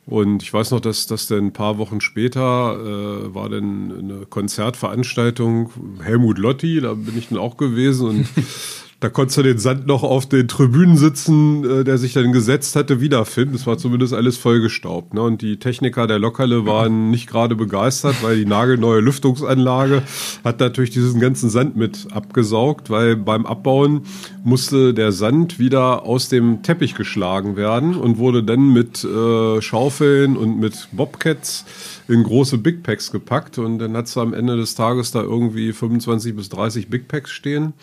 Und 0.10 0.42
ich 0.42 0.52
weiß 0.52 0.72
noch, 0.72 0.80
dass 0.80 1.06
das 1.06 1.28
dann 1.28 1.46
ein 1.46 1.54
paar 1.54 1.78
Wochen 1.78 2.02
später 2.02 2.40
äh, 2.42 3.36
war 3.36 3.48
dann 3.48 3.96
eine 3.96 4.26
Konzertveranstaltung 4.26 5.70
Helmut 6.02 6.40
Lotti, 6.40 6.82
da 6.82 6.96
bin 6.96 7.16
ich 7.16 7.30
dann 7.30 7.38
auch 7.38 7.58
gewesen 7.58 8.08
und 8.10 8.30
Da 9.02 9.08
konntest 9.08 9.38
du 9.38 9.44
den 9.44 9.60
Sand 9.60 9.88
noch 9.88 10.04
auf 10.04 10.28
den 10.28 10.50
Tribünen 10.50 10.98
sitzen, 10.98 11.64
äh, 11.64 11.84
der 11.86 11.98
sich 11.98 12.12
dann 12.12 12.34
gesetzt 12.34 12.76
hatte, 12.76 13.00
wiederfinden. 13.00 13.56
Es 13.56 13.66
war 13.66 13.78
zumindest 13.78 14.14
alles 14.14 14.38
vollgestaubt. 14.38 15.14
Ne? 15.14 15.22
Und 15.22 15.42
die 15.42 15.58
Techniker 15.58 16.06
der 16.06 16.20
Lokale 16.20 16.66
waren 16.66 17.10
nicht 17.10 17.28
gerade 17.28 17.56
begeistert, 17.56 18.22
weil 18.22 18.36
die 18.36 18.46
nagelneue 18.46 19.00
Lüftungsanlage 19.00 20.04
hat 20.44 20.60
natürlich 20.60 20.90
diesen 20.90 21.22
ganzen 21.22 21.50
Sand 21.50 21.78
mit 21.78 22.08
abgesaugt, 22.12 22.90
weil 22.90 23.16
beim 23.16 23.46
Abbauen 23.46 24.02
musste 24.44 24.94
der 24.94 25.14
Sand 25.14 25.60
wieder 25.60 26.04
aus 26.04 26.28
dem 26.28 26.62
Teppich 26.62 26.96
geschlagen 26.96 27.56
werden 27.56 27.96
und 27.96 28.18
wurde 28.18 28.44
dann 28.44 28.74
mit 28.74 29.06
äh, 29.06 29.62
Schaufeln 29.62 30.36
und 30.36 30.60
mit 30.60 30.90
Bobcats 30.92 31.64
in 32.10 32.24
große 32.24 32.58
Big 32.58 32.84
Packs 32.84 33.12
gepackt. 33.12 33.60
Und 33.60 33.80
dann 33.80 33.96
hat 33.96 34.14
du 34.14 34.20
am 34.20 34.34
Ende 34.34 34.58
des 34.58 34.76
Tages 34.76 35.12
da 35.12 35.22
irgendwie 35.22 35.72
25 35.72 36.36
bis 36.36 36.50
30 36.50 36.90
Big 36.90 37.08
Packs 37.08 37.32
stehen. 37.32 37.74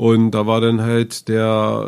Und 0.00 0.30
da 0.30 0.46
war 0.46 0.62
dann 0.62 0.80
halt 0.80 1.28
der 1.28 1.84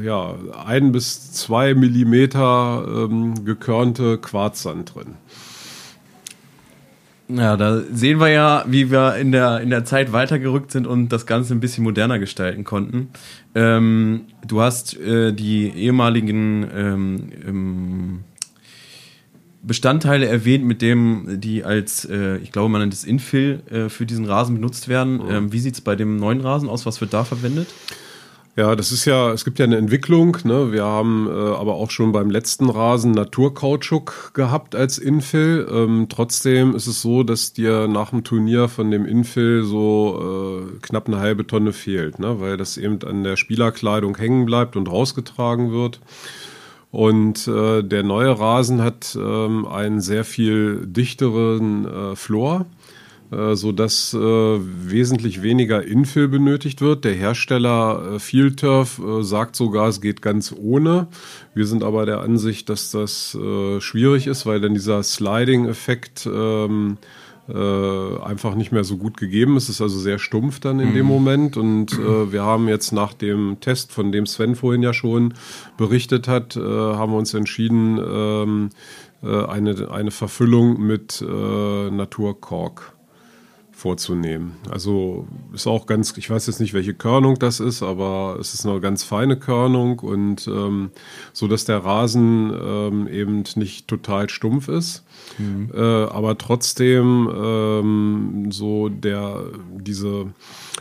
äh, 0.00 0.04
ja, 0.04 0.34
ein 0.66 0.90
bis 0.90 1.30
zwei 1.34 1.72
Millimeter 1.74 2.84
ähm, 2.84 3.44
gekörnte 3.44 4.18
Quarzsand 4.18 4.92
drin. 4.92 5.14
Ja, 7.28 7.56
da 7.56 7.80
sehen 7.92 8.18
wir 8.18 8.26
ja, 8.30 8.64
wie 8.66 8.90
wir 8.90 9.14
in 9.14 9.30
der, 9.30 9.60
in 9.60 9.70
der 9.70 9.84
Zeit 9.84 10.12
weitergerückt 10.12 10.72
sind 10.72 10.88
und 10.88 11.10
das 11.10 11.26
Ganze 11.26 11.54
ein 11.54 11.60
bisschen 11.60 11.84
moderner 11.84 12.18
gestalten 12.18 12.64
konnten. 12.64 13.10
Ähm, 13.54 14.22
du 14.44 14.60
hast 14.60 14.98
äh, 14.98 15.32
die 15.32 15.68
ehemaligen 15.68 16.66
ähm, 16.74 18.24
Bestandteile 19.66 20.26
erwähnt, 20.26 20.64
mit 20.64 20.82
dem 20.82 21.40
die 21.40 21.64
als, 21.64 22.04
äh, 22.04 22.36
ich 22.38 22.52
glaube, 22.52 22.68
man 22.68 22.82
nennt 22.82 22.92
es 22.92 23.04
Infill 23.04 23.62
äh, 23.70 23.88
für 23.88 24.06
diesen 24.06 24.24
Rasen 24.26 24.54
benutzt 24.56 24.88
werden. 24.88 25.16
Mhm. 25.16 25.30
Ähm, 25.30 25.52
wie 25.52 25.58
sieht 25.60 25.74
es 25.74 25.80
bei 25.80 25.96
dem 25.96 26.16
neuen 26.16 26.40
Rasen 26.40 26.68
aus? 26.68 26.86
Was 26.86 27.00
wird 27.00 27.14
da 27.14 27.24
verwendet? 27.24 27.68
Ja, 28.56 28.76
das 28.76 28.92
ist 28.92 29.04
ja, 29.04 29.32
es 29.32 29.44
gibt 29.44 29.58
ja 29.58 29.64
eine 29.64 29.78
Entwicklung. 29.78 30.36
Ne? 30.44 30.70
Wir 30.70 30.84
haben 30.84 31.26
äh, 31.26 31.32
aber 31.32 31.74
auch 31.74 31.90
schon 31.90 32.12
beim 32.12 32.30
letzten 32.30 32.70
Rasen 32.70 33.10
Naturkautschuk 33.10 34.30
gehabt 34.32 34.76
als 34.76 34.98
Infill. 34.98 35.66
Ähm, 35.68 36.06
trotzdem 36.08 36.76
ist 36.76 36.86
es 36.86 37.02
so, 37.02 37.24
dass 37.24 37.52
dir 37.52 37.88
nach 37.88 38.10
dem 38.10 38.22
Turnier 38.22 38.68
von 38.68 38.92
dem 38.92 39.06
Infill 39.06 39.64
so 39.64 40.68
äh, 40.70 40.78
knapp 40.82 41.08
eine 41.08 41.18
halbe 41.18 41.48
Tonne 41.48 41.72
fehlt, 41.72 42.20
ne? 42.20 42.38
weil 42.38 42.56
das 42.56 42.76
eben 42.76 43.02
an 43.02 43.24
der 43.24 43.36
Spielerkleidung 43.36 44.16
hängen 44.16 44.46
bleibt 44.46 44.76
und 44.76 44.88
rausgetragen 44.88 45.72
wird. 45.72 45.98
Und 46.94 47.48
äh, 47.48 47.82
der 47.82 48.04
neue 48.04 48.38
Rasen 48.38 48.80
hat 48.80 49.18
ähm, 49.20 49.66
einen 49.66 50.00
sehr 50.00 50.24
viel 50.24 50.86
dichteren 50.86 51.86
äh, 51.86 52.14
Flor, 52.14 52.66
äh, 53.32 53.56
so 53.56 53.72
dass 53.72 54.14
äh, 54.14 54.18
wesentlich 54.20 55.42
weniger 55.42 55.84
Infill 55.84 56.28
benötigt 56.28 56.80
wird. 56.80 57.04
Der 57.04 57.14
Hersteller 57.14 58.12
äh, 58.14 58.18
Field 58.20 58.60
Turf 58.60 59.00
äh, 59.00 59.24
sagt 59.24 59.56
sogar, 59.56 59.88
es 59.88 60.00
geht 60.00 60.22
ganz 60.22 60.54
ohne. 60.56 61.08
Wir 61.52 61.66
sind 61.66 61.82
aber 61.82 62.06
der 62.06 62.20
Ansicht, 62.20 62.68
dass 62.68 62.92
das 62.92 63.34
äh, 63.34 63.80
schwierig 63.80 64.28
ist, 64.28 64.46
weil 64.46 64.60
dann 64.60 64.74
dieser 64.74 65.02
Sliding-Effekt 65.02 66.28
ähm, 66.32 66.98
äh, 67.48 68.22
einfach 68.22 68.54
nicht 68.54 68.72
mehr 68.72 68.84
so 68.84 68.96
gut 68.96 69.16
gegeben. 69.16 69.56
Es 69.56 69.68
ist 69.68 69.80
also 69.80 69.98
sehr 69.98 70.18
stumpf 70.18 70.60
dann 70.60 70.80
in 70.80 70.90
mhm. 70.90 70.94
dem 70.94 71.06
Moment. 71.06 71.56
Und 71.56 71.92
äh, 71.98 72.32
wir 72.32 72.42
haben 72.42 72.68
jetzt 72.68 72.92
nach 72.92 73.12
dem 73.12 73.58
Test, 73.60 73.92
von 73.92 74.12
dem 74.12 74.26
Sven 74.26 74.54
vorhin 74.56 74.82
ja 74.82 74.92
schon 74.92 75.34
berichtet 75.76 76.28
hat, 76.28 76.56
äh, 76.56 76.60
haben 76.60 77.12
wir 77.12 77.18
uns 77.18 77.34
entschieden, 77.34 77.98
ähm, 77.98 78.70
äh, 79.22 79.44
eine, 79.46 79.90
eine 79.90 80.10
Verfüllung 80.10 80.80
mit 80.80 81.22
äh, 81.22 81.90
Naturkork 81.90 82.93
vorzunehmen. 83.84 84.52
Also 84.70 85.28
ist 85.52 85.66
auch 85.66 85.84
ganz, 85.84 86.16
ich 86.16 86.30
weiß 86.30 86.46
jetzt 86.46 86.58
nicht, 86.58 86.72
welche 86.72 86.94
Körnung 86.94 87.38
das 87.38 87.60
ist, 87.60 87.82
aber 87.82 88.38
es 88.40 88.54
ist 88.54 88.64
eine 88.64 88.80
ganz 88.80 89.04
feine 89.04 89.36
Körnung 89.36 89.98
und 89.98 90.48
ähm, 90.48 90.90
so, 91.34 91.48
dass 91.48 91.66
der 91.66 91.84
Rasen 91.84 92.50
ähm, 92.50 93.08
eben 93.08 93.44
nicht 93.56 93.86
total 93.86 94.30
stumpf 94.30 94.68
ist, 94.68 95.04
mhm. 95.36 95.70
äh, 95.74 95.78
aber 95.78 96.38
trotzdem 96.38 97.30
ähm, 97.30 98.46
so 98.50 98.88
der 98.88 99.44
diese 99.76 100.32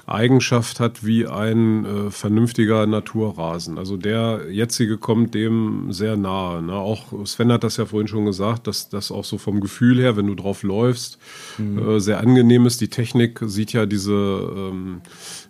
Eigenschaft 0.05 0.79
hat 0.79 1.05
wie 1.05 1.27
ein 1.27 1.85
äh, 1.85 2.11
vernünftiger 2.11 2.85
Naturrasen. 2.87 3.77
Also 3.77 3.95
der 3.95 4.41
jetzige 4.49 4.97
kommt 4.97 5.33
dem 5.33 5.93
sehr 5.93 6.17
nahe. 6.17 6.61
Ne? 6.61 6.73
Auch 6.73 7.25
Sven 7.25 7.51
hat 7.51 7.63
das 7.63 7.77
ja 7.77 7.85
vorhin 7.85 8.07
schon 8.07 8.25
gesagt, 8.25 8.67
dass 8.67 8.89
das 8.89 9.11
auch 9.11 9.23
so 9.23 9.37
vom 9.37 9.61
Gefühl 9.61 9.99
her, 9.99 10.17
wenn 10.17 10.27
du 10.27 10.35
drauf 10.35 10.63
läufst, 10.63 11.19
mhm. 11.57 11.77
äh, 11.77 11.99
sehr 12.01 12.19
angenehm 12.19 12.65
ist. 12.65 12.81
Die 12.81 12.89
Technik 12.93 13.41
sieht 13.43 13.73
ja 13.73 13.85
diese 13.85 14.13
ähm, 14.13 15.01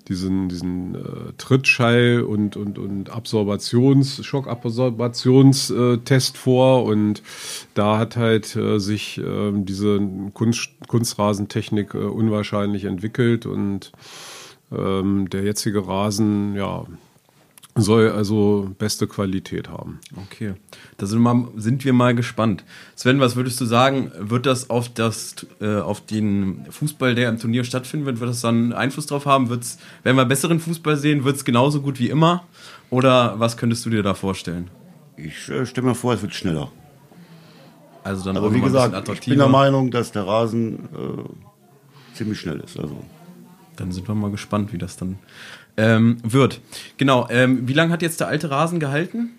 diesen, 0.07 0.47
diesen 0.49 0.95
äh, 0.95 1.33
Trittschall 1.37 2.25
und, 2.27 2.57
und, 2.57 2.77
und 2.77 3.09
Absorbations, 3.09 4.25
Schockabsorbationstest 4.25 6.37
vor 6.37 6.83
und 6.83 7.23
da 7.73 7.97
hat 7.97 8.17
halt 8.17 8.55
äh, 8.55 8.79
sich 8.79 9.19
äh, 9.19 9.51
diese 9.53 9.99
Kunst, 10.33 10.71
Kunstrasentechnik 10.87 11.93
äh, 11.93 11.99
unwahrscheinlich 11.99 12.85
entwickelt 12.85 13.45
und 13.45 13.91
ähm, 14.71 15.29
der 15.29 15.43
jetzige 15.43 15.87
Rasen, 15.87 16.55
ja, 16.55 16.85
soll 17.75 18.11
also 18.11 18.71
beste 18.77 19.07
Qualität 19.07 19.69
haben. 19.69 19.99
Okay, 20.15 20.53
da 20.97 21.05
sind, 21.05 21.19
mal, 21.19 21.47
sind 21.55 21.83
wir 21.83 21.93
mal 21.93 22.13
gespannt. 22.13 22.63
Sven, 22.95 23.19
was 23.19 23.35
würdest 23.35 23.59
du 23.59 23.65
sagen, 23.65 24.11
wird 24.17 24.45
das 24.45 24.69
auf, 24.69 24.89
das, 24.89 25.35
äh, 25.59 25.77
auf 25.77 26.05
den 26.05 26.65
Fußball, 26.69 27.15
der 27.15 27.29
im 27.29 27.39
Turnier 27.39 27.63
stattfinden 27.63 28.05
wird, 28.05 28.19
wird 28.19 28.29
das 28.29 28.41
dann 28.41 28.73
Einfluss 28.73 29.07
drauf 29.07 29.25
haben? 29.25 29.49
Wird's, 29.49 29.79
wenn 30.03 30.15
wir 30.15 30.25
besseren 30.25 30.59
Fußball 30.59 30.97
sehen, 30.97 31.23
wird 31.23 31.37
es 31.37 31.45
genauso 31.45 31.81
gut 31.81 31.99
wie 31.99 32.09
immer? 32.09 32.43
Oder 32.89 33.39
was 33.39 33.57
könntest 33.57 33.85
du 33.85 33.89
dir 33.89 34.03
da 34.03 34.13
vorstellen? 34.13 34.69
Ich 35.17 35.49
äh, 35.49 35.65
stelle 35.65 35.87
mir 35.87 35.95
vor, 35.95 36.13
es 36.13 36.21
wird 36.21 36.35
schneller. 36.35 36.71
Also 38.03 38.25
dann 38.25 38.37
Aber 38.37 38.53
wie 38.53 38.61
gesagt, 38.61 39.09
ich 39.09 39.21
bin 39.21 39.39
der 39.39 39.47
Meinung, 39.47 39.89
dass 39.89 40.11
der 40.11 40.27
Rasen 40.27 40.89
äh, 40.93 42.15
ziemlich 42.15 42.39
schnell 42.39 42.59
ist. 42.59 42.77
Also 42.77 42.97
dann 43.75 43.91
sind 43.91 44.07
wir 44.07 44.15
mal 44.15 44.31
gespannt, 44.31 44.73
wie 44.73 44.77
das 44.77 44.97
dann 44.97 45.17
ähm, 45.77 46.17
wird. 46.23 46.61
Genau, 46.97 47.27
ähm, 47.29 47.67
wie 47.67 47.73
lange 47.73 47.91
hat 47.91 48.01
jetzt 48.01 48.19
der 48.19 48.27
alte 48.27 48.49
Rasen 48.49 48.79
gehalten? 48.79 49.31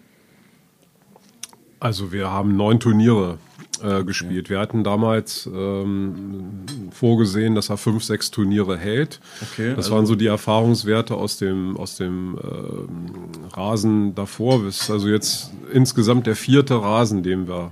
Also 1.81 2.13
wir 2.13 2.31
haben 2.31 2.57
neun 2.57 2.81
Turniere 2.81 3.39
äh, 3.83 4.05
gespielt. 4.05 4.49
Wir 4.49 4.59
hatten 4.59 4.85
damals 4.85 5.47
ähm, 5.53 6.65
vorgesehen, 6.91 7.55
dass 7.55 7.69
er 7.69 7.77
fünf, 7.77 8.05
sechs 8.05 8.31
Turniere 8.31 8.79
hält. 8.79 9.21
Okay, 9.43 9.71
das 9.71 9.87
also 9.87 9.97
waren 9.97 10.07
so 10.07 10.15
die 10.15 10.27
Erfahrungswerte 10.27 11.15
aus 11.15 11.37
dem, 11.37 11.77
aus 11.77 11.97
dem 11.97 12.39
äh, 12.39 13.55
Rasen 13.55 14.15
davor. 14.15 14.65
Das 14.65 14.83
ist 14.83 14.91
also 14.91 15.09
jetzt 15.09 15.51
insgesamt 15.73 16.27
der 16.27 16.37
vierte 16.37 16.81
Rasen, 16.81 17.23
den 17.23 17.49
wir 17.49 17.71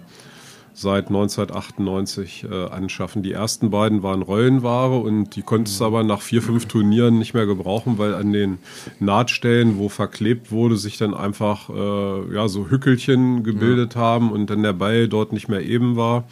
seit 0.74 1.08
1998 1.08 2.44
äh, 2.50 2.66
anschaffen. 2.66 3.22
Die 3.22 3.32
ersten 3.32 3.70
beiden 3.70 4.02
waren 4.02 4.22
Rollenware 4.22 4.98
und 4.98 5.36
die 5.36 5.42
konntest 5.42 5.80
du 5.80 5.84
aber 5.84 6.02
nach 6.02 6.22
vier, 6.22 6.42
fünf 6.42 6.66
Turnieren 6.66 7.18
nicht 7.18 7.34
mehr 7.34 7.46
gebrauchen, 7.46 7.98
weil 7.98 8.14
an 8.14 8.32
den 8.32 8.58
Nahtstellen, 8.98 9.78
wo 9.78 9.88
verklebt 9.88 10.50
wurde, 10.50 10.76
sich 10.76 10.98
dann 10.98 11.14
einfach 11.14 11.68
äh, 11.68 12.34
ja, 12.34 12.48
so 12.48 12.68
Hückelchen 12.70 13.44
gebildet 13.44 13.94
ja. 13.94 14.00
haben 14.00 14.32
und 14.32 14.50
dann 14.50 14.62
der 14.62 14.72
Ball 14.72 15.08
dort 15.08 15.32
nicht 15.32 15.48
mehr 15.48 15.62
eben 15.62 15.96
war. 15.96 16.24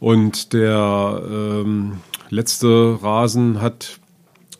Und 0.00 0.52
der 0.52 1.22
ähm, 1.30 1.98
letzte 2.30 2.98
Rasen 3.02 3.60
hat 3.60 3.98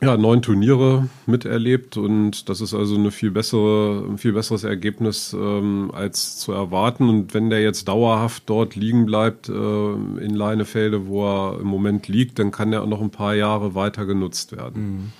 ja, 0.03 0.17
neun 0.17 0.43
Turniere 0.43 1.09
miterlebt 1.27 1.97
und 1.97 2.49
das 2.49 2.61
ist 2.61 2.75
also 2.75 2.97
eine 2.97 3.11
viel 3.11 3.31
bessere, 3.31 4.05
ein 4.09 4.19
viel 4.19 4.33
besseres 4.33 4.65
Ergebnis 4.65 5.33
ähm, 5.33 5.91
als 5.95 6.39
zu 6.39 6.53
erwarten. 6.53 7.09
Und 7.09 7.33
wenn 7.33 7.49
der 7.49 7.63
jetzt 7.63 7.89
dauerhaft 7.89 8.43
dort 8.47 8.77
liegen 8.77 9.07
bleibt 9.07 9.49
äh, 9.49 9.53
in 9.53 10.35
Leinefelde, 10.35 11.07
wo 11.07 11.25
er 11.25 11.61
im 11.61 11.67
Moment 11.67 12.09
liegt, 12.09 12.39
dann 12.39 12.51
kann 12.51 12.73
er 12.73 12.83
auch 12.83 12.89
noch 12.89 13.01
ein 13.01 13.11
paar 13.11 13.35
Jahre 13.35 13.75
weiter 13.75 14.05
genutzt 14.05 14.53
werden. 14.53 14.83
Mhm. 14.83 15.13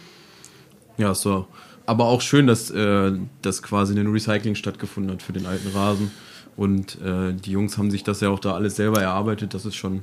Ja, 0.99 1.15
so. 1.15 1.47
Aber 1.87 2.07
auch 2.07 2.21
schön, 2.21 2.47
dass, 2.47 2.71
äh, 2.71 3.13
dass 3.43 3.63
quasi 3.63 3.99
ein 3.99 4.09
Recycling 4.09 4.57
stattgefunden 4.57 5.13
hat 5.13 5.23
für 5.23 5.33
den 5.33 5.47
alten 5.47 5.69
Rasen. 5.69 6.11
Und 6.57 7.01
äh, 7.03 7.33
die 7.33 7.53
Jungs 7.53 7.79
haben 7.79 7.91
sich 7.91 8.03
das 8.03 8.21
ja 8.21 8.31
auch 8.31 8.41
da 8.41 8.55
alles 8.55 8.77
selber 8.77 9.01
erarbeitet. 9.01 9.55
Das 9.55 9.67
ist 9.67 9.77
schon, 9.77 10.03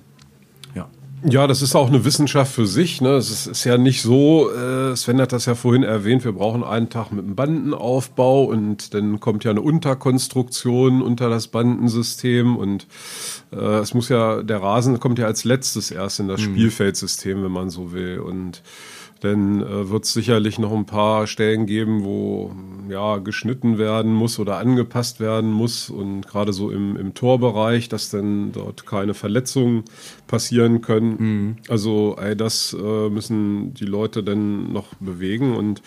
ja, 1.26 1.48
das 1.48 1.62
ist 1.62 1.76
auch 1.76 1.88
eine 1.88 2.06
Wissenschaft 2.06 2.54
für 2.54 2.68
sich. 2.68 3.02
Ne? 3.02 3.12
Es 3.12 3.30
ist, 3.30 3.48
ist 3.48 3.64
ja 3.64 3.78
nicht 3.78 4.02
so, 4.02 4.52
äh, 4.52 4.96
Sven 4.96 5.22
hat 5.22 5.32
das 5.32 5.46
ja 5.46 5.56
vorhin 5.56 5.84
erwähnt, 5.84 6.26
wir 6.26 6.34
brauchen 6.34 6.64
einen 6.64 6.90
Tag 6.90 7.12
mit 7.12 7.26
einem 7.26 7.36
Bandenaufbau 7.36 8.44
und 8.44 8.94
dann 8.94 9.20
kommt 9.20 9.44
ja 9.44 9.52
eine 9.52 9.62
Unterkonstruktion 9.62 11.02
unter 11.02 11.30
das 11.30 11.48
Bandensystem 11.48 12.58
und 12.58 12.88
äh, 13.52 13.56
es 13.56 13.94
muss 13.94 14.10
ja, 14.10 14.44
der 14.44 14.62
Rasen 14.62 15.00
kommt 15.00 15.20
ja 15.20 15.26
als 15.26 15.44
letztes 15.44 15.92
erst 15.92 16.20
in 16.20 16.28
das 16.28 16.42
mhm. 16.42 16.46
Spielfeldsystem, 16.46 17.44
wenn 17.44 17.52
man 17.52 17.70
so 17.70 17.94
will. 17.94 18.20
Und 18.20 18.62
Denn 19.24 19.62
äh, 19.62 19.90
wird 19.90 20.04
es 20.04 20.14
sicherlich 20.14 20.60
noch 20.60 20.74
ein 20.74 20.86
paar 20.86 21.28
Stellen 21.28 21.66
geben, 21.66 22.04
wo 22.04 22.52
ja 22.90 23.18
geschnitten 23.18 23.78
werden 23.78 24.14
muss 24.14 24.40
oder 24.40 24.58
angepasst 24.58 25.20
werden 25.20 25.52
muss 25.52 25.90
und 25.90 26.28
gerade 26.28 26.54
so 26.54 26.70
im, 26.70 26.98
im 26.98 27.14
Torbereich, 27.14 27.90
dass 27.90 28.10
dann 28.10 28.52
dort 28.52 28.86
keine 28.86 29.14
Verletzungen 29.14 29.84
passieren 30.28 30.82
können. 30.82 31.16
Mhm. 31.18 31.56
Also 31.70 32.18
ey, 32.20 32.36
das 32.36 32.76
äh, 32.78 33.10
müssen 33.10 33.74
die 33.74 33.86
Leute 33.86 34.24
dann 34.24 34.72
noch 34.74 34.94
bewegen 34.96 35.56
und 35.56 35.82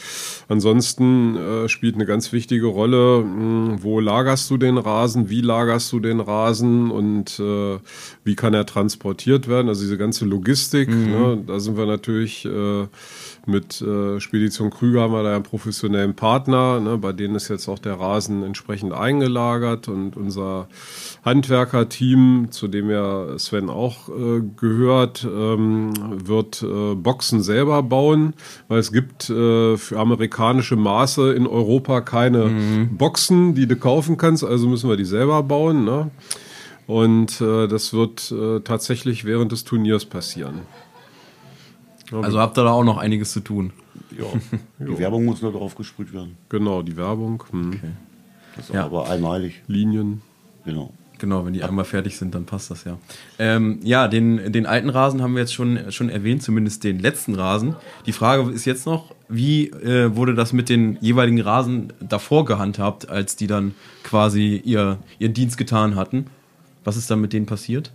ansonsten 0.48 1.36
äh, 1.36 1.68
spielt 1.68 1.96
eine 1.96 2.06
ganz 2.06 2.32
wichtige 2.32 2.66
Rolle, 2.66 3.22
mh, 3.22 3.26
hm, 3.26 3.82
wo 3.82 4.00
lagerst 4.00 4.50
du 4.50 4.56
den 4.56 4.78
Rasen, 4.78 5.28
wie 5.28 5.40
lagerst 5.40 5.92
du 5.92 6.00
den 6.00 6.20
Rasen 6.20 6.90
und 6.90 7.38
äh, 7.38 7.78
wie 8.24 8.36
kann 8.36 8.54
er 8.54 8.66
transportiert 8.66 9.48
werden, 9.48 9.68
also 9.68 9.82
diese 9.82 9.98
ganze 9.98 10.24
Logistik, 10.24 10.88
mhm. 10.88 11.10
ne, 11.10 11.44
da 11.46 11.60
sind 11.60 11.76
wir 11.76 11.86
natürlich 11.86 12.44
äh, 12.44 12.86
mit 13.46 13.80
äh, 13.80 14.20
Spedition 14.20 14.70
Krüger 14.70 15.02
haben 15.02 15.12
wir 15.12 15.22
da 15.22 15.34
einen 15.34 15.42
professionellen 15.42 16.14
Partner, 16.14 16.80
ne, 16.80 16.98
bei 16.98 17.12
denen 17.12 17.34
ist 17.34 17.48
jetzt 17.48 17.68
auch 17.68 17.78
der 17.78 17.94
Rasen 17.94 18.42
entsprechend 18.42 18.92
eingelagert 18.92 19.88
und 19.88 20.16
unser 20.16 20.68
Handwerkerteam, 21.24 22.48
zu 22.50 22.68
dem 22.68 22.90
ja 22.90 23.38
Sven 23.38 23.70
auch 23.70 24.08
äh, 24.08 24.42
gehört, 24.56 25.24
ähm, 25.24 25.92
wird 26.26 26.62
äh, 26.62 26.94
Boxen 26.94 27.42
selber 27.42 27.82
bauen, 27.82 28.34
weil 28.68 28.78
es 28.78 28.92
gibt 28.92 29.30
äh, 29.30 29.76
für 29.76 29.98
amerikanische 29.98 30.76
Maße 30.76 31.32
in 31.32 31.46
Europa 31.46 32.00
keine 32.00 32.46
mhm. 32.46 32.96
Boxen, 32.96 33.54
die 33.54 33.66
du 33.66 33.76
kaufen 33.76 34.16
kannst, 34.16 34.44
also 34.44 34.68
müssen 34.68 34.88
wir 34.88 34.96
die 34.96 35.04
selber 35.04 35.42
bauen. 35.42 35.84
Ne? 35.84 36.10
Und 36.86 37.40
äh, 37.40 37.66
das 37.66 37.92
wird 37.92 38.30
äh, 38.30 38.60
tatsächlich 38.60 39.24
während 39.24 39.52
des 39.52 39.64
Turniers 39.64 40.04
passieren. 40.04 40.62
Also 42.12 42.38
habt 42.40 42.58
ihr 42.58 42.64
da 42.64 42.70
auch 42.70 42.84
noch 42.84 42.98
einiges 42.98 43.32
zu 43.32 43.40
tun. 43.40 43.72
Ja. 44.16 44.24
Die 44.78 44.98
Werbung 44.98 45.24
muss 45.24 45.42
nur 45.42 45.52
drauf 45.52 45.74
gesprüht 45.74 46.12
werden. 46.12 46.36
Genau, 46.48 46.82
die 46.82 46.96
Werbung. 46.96 47.42
Hm. 47.50 47.68
Okay. 47.68 47.90
Das 48.56 48.68
ist 48.68 48.74
ja. 48.74 48.84
aber 48.84 49.08
einmalig. 49.08 49.62
Linien. 49.66 50.22
Genau. 50.64 50.92
Genau, 51.18 51.46
wenn 51.46 51.54
die 51.54 51.62
einmal 51.62 51.86
fertig 51.86 52.18
sind, 52.18 52.34
dann 52.34 52.44
passt 52.44 52.70
das 52.70 52.84
ja. 52.84 52.98
Ähm, 53.38 53.80
ja, 53.82 54.06
den, 54.06 54.52
den 54.52 54.66
alten 54.66 54.90
Rasen 54.90 55.22
haben 55.22 55.34
wir 55.34 55.40
jetzt 55.40 55.54
schon, 55.54 55.90
schon 55.90 56.10
erwähnt, 56.10 56.42
zumindest 56.42 56.84
den 56.84 56.98
letzten 56.98 57.34
Rasen. 57.34 57.74
Die 58.04 58.12
Frage 58.12 58.50
ist 58.50 58.66
jetzt 58.66 58.84
noch, 58.84 59.14
wie 59.28 59.70
äh, 59.70 60.14
wurde 60.14 60.34
das 60.34 60.52
mit 60.52 60.68
den 60.68 60.98
jeweiligen 61.00 61.40
Rasen 61.40 61.92
davor 62.00 62.44
gehandhabt, 62.44 63.08
als 63.08 63.34
die 63.36 63.46
dann 63.46 63.74
quasi 64.02 64.60
ihr, 64.62 64.98
ihren 65.18 65.32
Dienst 65.32 65.56
getan 65.56 65.96
hatten? 65.96 66.26
Was 66.84 66.98
ist 66.98 67.10
dann 67.10 67.20
mit 67.20 67.32
denen 67.32 67.46
passiert? 67.46 67.92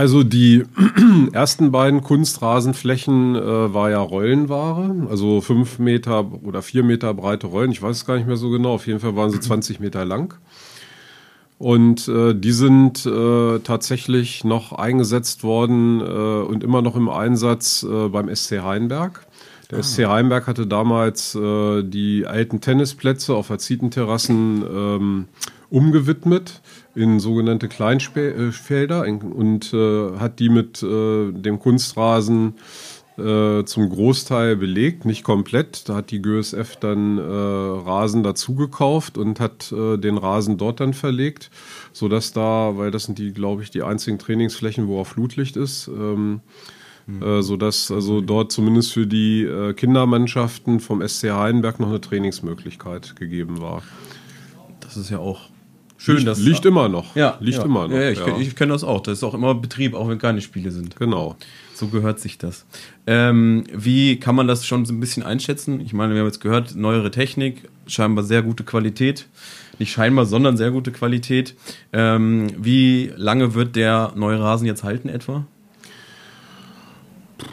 Also 0.00 0.22
die 0.22 0.64
ersten 1.34 1.72
beiden 1.72 2.02
Kunstrasenflächen 2.02 3.36
äh, 3.36 3.74
war 3.74 3.90
ja 3.90 4.00
Rollenware, 4.00 5.06
also 5.10 5.42
fünf 5.42 5.78
Meter 5.78 6.24
oder 6.42 6.62
vier 6.62 6.82
Meter 6.84 7.12
breite 7.12 7.48
Rollen, 7.48 7.70
ich 7.70 7.82
weiß 7.82 7.98
es 7.98 8.06
gar 8.06 8.16
nicht 8.16 8.26
mehr 8.26 8.38
so 8.38 8.48
genau, 8.48 8.72
auf 8.72 8.86
jeden 8.86 9.00
Fall 9.00 9.14
waren 9.14 9.30
sie 9.30 9.40
20 9.40 9.78
Meter 9.78 10.06
lang. 10.06 10.32
Und 11.58 12.08
äh, 12.08 12.34
die 12.34 12.52
sind 12.52 13.04
äh, 13.04 13.58
tatsächlich 13.58 14.42
noch 14.42 14.72
eingesetzt 14.72 15.44
worden 15.44 16.00
äh, 16.00 16.04
und 16.04 16.64
immer 16.64 16.80
noch 16.80 16.96
im 16.96 17.10
Einsatz 17.10 17.82
äh, 17.82 18.08
beim 18.08 18.34
SC 18.34 18.62
Heinberg. 18.62 19.26
Der 19.70 19.80
ah. 19.80 19.82
SC 19.82 20.06
Heinberg 20.06 20.46
hatte 20.46 20.66
damals 20.66 21.34
äh, 21.34 21.82
die 21.82 22.24
alten 22.26 22.62
Tennisplätze 22.62 23.34
auf 23.34 23.50
Azitenterrassen 23.50 24.64
ähm, 24.66 25.24
umgewidmet 25.68 26.62
in 26.94 27.20
sogenannte 27.20 27.68
Kleinfelder 27.68 29.06
und 29.06 29.72
äh, 29.72 30.18
hat 30.18 30.38
die 30.40 30.48
mit 30.48 30.82
äh, 30.82 31.30
dem 31.32 31.58
Kunstrasen 31.58 32.54
äh, 33.20 33.64
zum 33.64 33.90
Großteil 33.90 34.56
belegt, 34.56 35.04
nicht 35.04 35.22
komplett. 35.22 35.88
Da 35.88 35.96
hat 35.96 36.10
die 36.10 36.22
GSF 36.22 36.76
dann 36.76 37.18
äh, 37.18 37.22
Rasen 37.22 38.22
dazugekauft 38.22 39.18
und 39.18 39.40
hat 39.40 39.72
äh, 39.72 39.98
den 39.98 40.16
Rasen 40.16 40.56
dort 40.58 40.80
dann 40.80 40.94
verlegt, 40.94 41.50
sodass 41.92 42.32
da, 42.32 42.72
weil 42.76 42.90
das 42.90 43.04
sind 43.04 43.18
die, 43.18 43.32
glaube 43.32 43.62
ich, 43.62 43.70
die 43.70 43.82
einzigen 43.82 44.18
Trainingsflächen, 44.18 44.88
wo 44.88 45.00
auch 45.00 45.06
Flutlicht 45.06 45.56
ist, 45.56 45.88
ähm, 45.88 46.40
mhm. 47.06 47.22
äh, 47.22 47.42
sodass 47.42 47.90
also 47.90 48.20
dort 48.20 48.52
zumindest 48.52 48.92
für 48.92 49.06
die 49.06 49.42
äh, 49.42 49.74
Kindermannschaften 49.74 50.80
vom 50.80 51.06
SC 51.06 51.30
Heidenberg 51.30 51.78
noch 51.78 51.88
eine 51.88 52.00
Trainingsmöglichkeit 52.00 53.16
gegeben 53.16 53.60
war. 53.60 53.82
Das 54.80 54.96
ist 54.96 55.10
ja 55.10 55.18
auch 55.18 55.50
Schön, 56.00 56.16
liegt, 56.16 56.28
dass 56.28 56.38
liegt 56.40 56.64
immer 56.64 56.88
noch. 56.88 57.14
Ja, 57.14 57.36
liegt 57.40 57.58
ja. 57.58 57.64
immer 57.64 57.86
noch. 57.86 57.94
Ja, 57.94 58.04
ja 58.04 58.10
ich, 58.10 58.18
ja. 58.18 58.52
kenne 58.54 58.72
das 58.72 58.84
auch. 58.84 59.02
Das 59.02 59.18
ist 59.18 59.24
auch 59.24 59.34
immer 59.34 59.54
Betrieb, 59.54 59.92
auch 59.92 60.08
wenn 60.08 60.18
keine 60.18 60.40
Spiele 60.40 60.70
sind. 60.70 60.96
Genau. 60.96 61.36
So 61.74 61.88
gehört 61.88 62.20
sich 62.20 62.38
das. 62.38 62.64
Ähm, 63.06 63.64
wie 63.70 64.18
kann 64.18 64.34
man 64.34 64.48
das 64.48 64.66
schon 64.66 64.86
so 64.86 64.94
ein 64.94 65.00
bisschen 65.00 65.22
einschätzen? 65.22 65.78
Ich 65.80 65.92
meine, 65.92 66.14
wir 66.14 66.20
haben 66.20 66.26
jetzt 66.26 66.40
gehört, 66.40 66.74
neuere 66.74 67.10
Technik, 67.10 67.68
scheinbar 67.86 68.24
sehr 68.24 68.40
gute 68.42 68.64
Qualität. 68.64 69.26
Nicht 69.78 69.92
scheinbar, 69.92 70.24
sondern 70.24 70.56
sehr 70.56 70.70
gute 70.70 70.90
Qualität. 70.90 71.54
Ähm, 71.92 72.46
wie 72.56 73.12
lange 73.16 73.52
wird 73.52 73.76
der 73.76 74.12
neue 74.16 74.40
Rasen 74.40 74.66
jetzt 74.66 74.82
halten 74.82 75.10
etwa? 75.10 75.44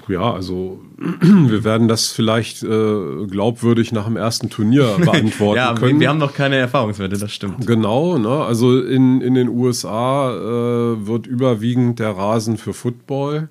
Ja, 0.08 0.34
also 0.34 0.80
wir 0.98 1.64
werden 1.64 1.88
das 1.88 2.08
vielleicht 2.08 2.64
äh, 2.64 3.26
glaubwürdig 3.28 3.92
nach 3.92 4.06
dem 4.06 4.18
ersten 4.18 4.50
Turnier 4.50 4.98
beantworten 5.00 5.58
ja, 5.58 5.74
können. 5.74 6.00
Wir 6.00 6.10
haben 6.10 6.20
noch 6.20 6.34
keine 6.34 6.58
Erfahrungswerte, 6.58 7.18
das 7.18 7.32
stimmt. 7.32 7.66
Genau, 7.68 8.18
ne? 8.18 8.30
also 8.30 8.80
in, 8.80 9.22
in 9.22 9.34
den 9.34 9.50
USA 9.50 10.32
äh, 10.32 11.08
wird 11.08 11.28
überwiegend 11.28 12.00
der 12.00 12.12
Rasen 12.12 12.58
für 12.58 12.74
Football 12.74 13.50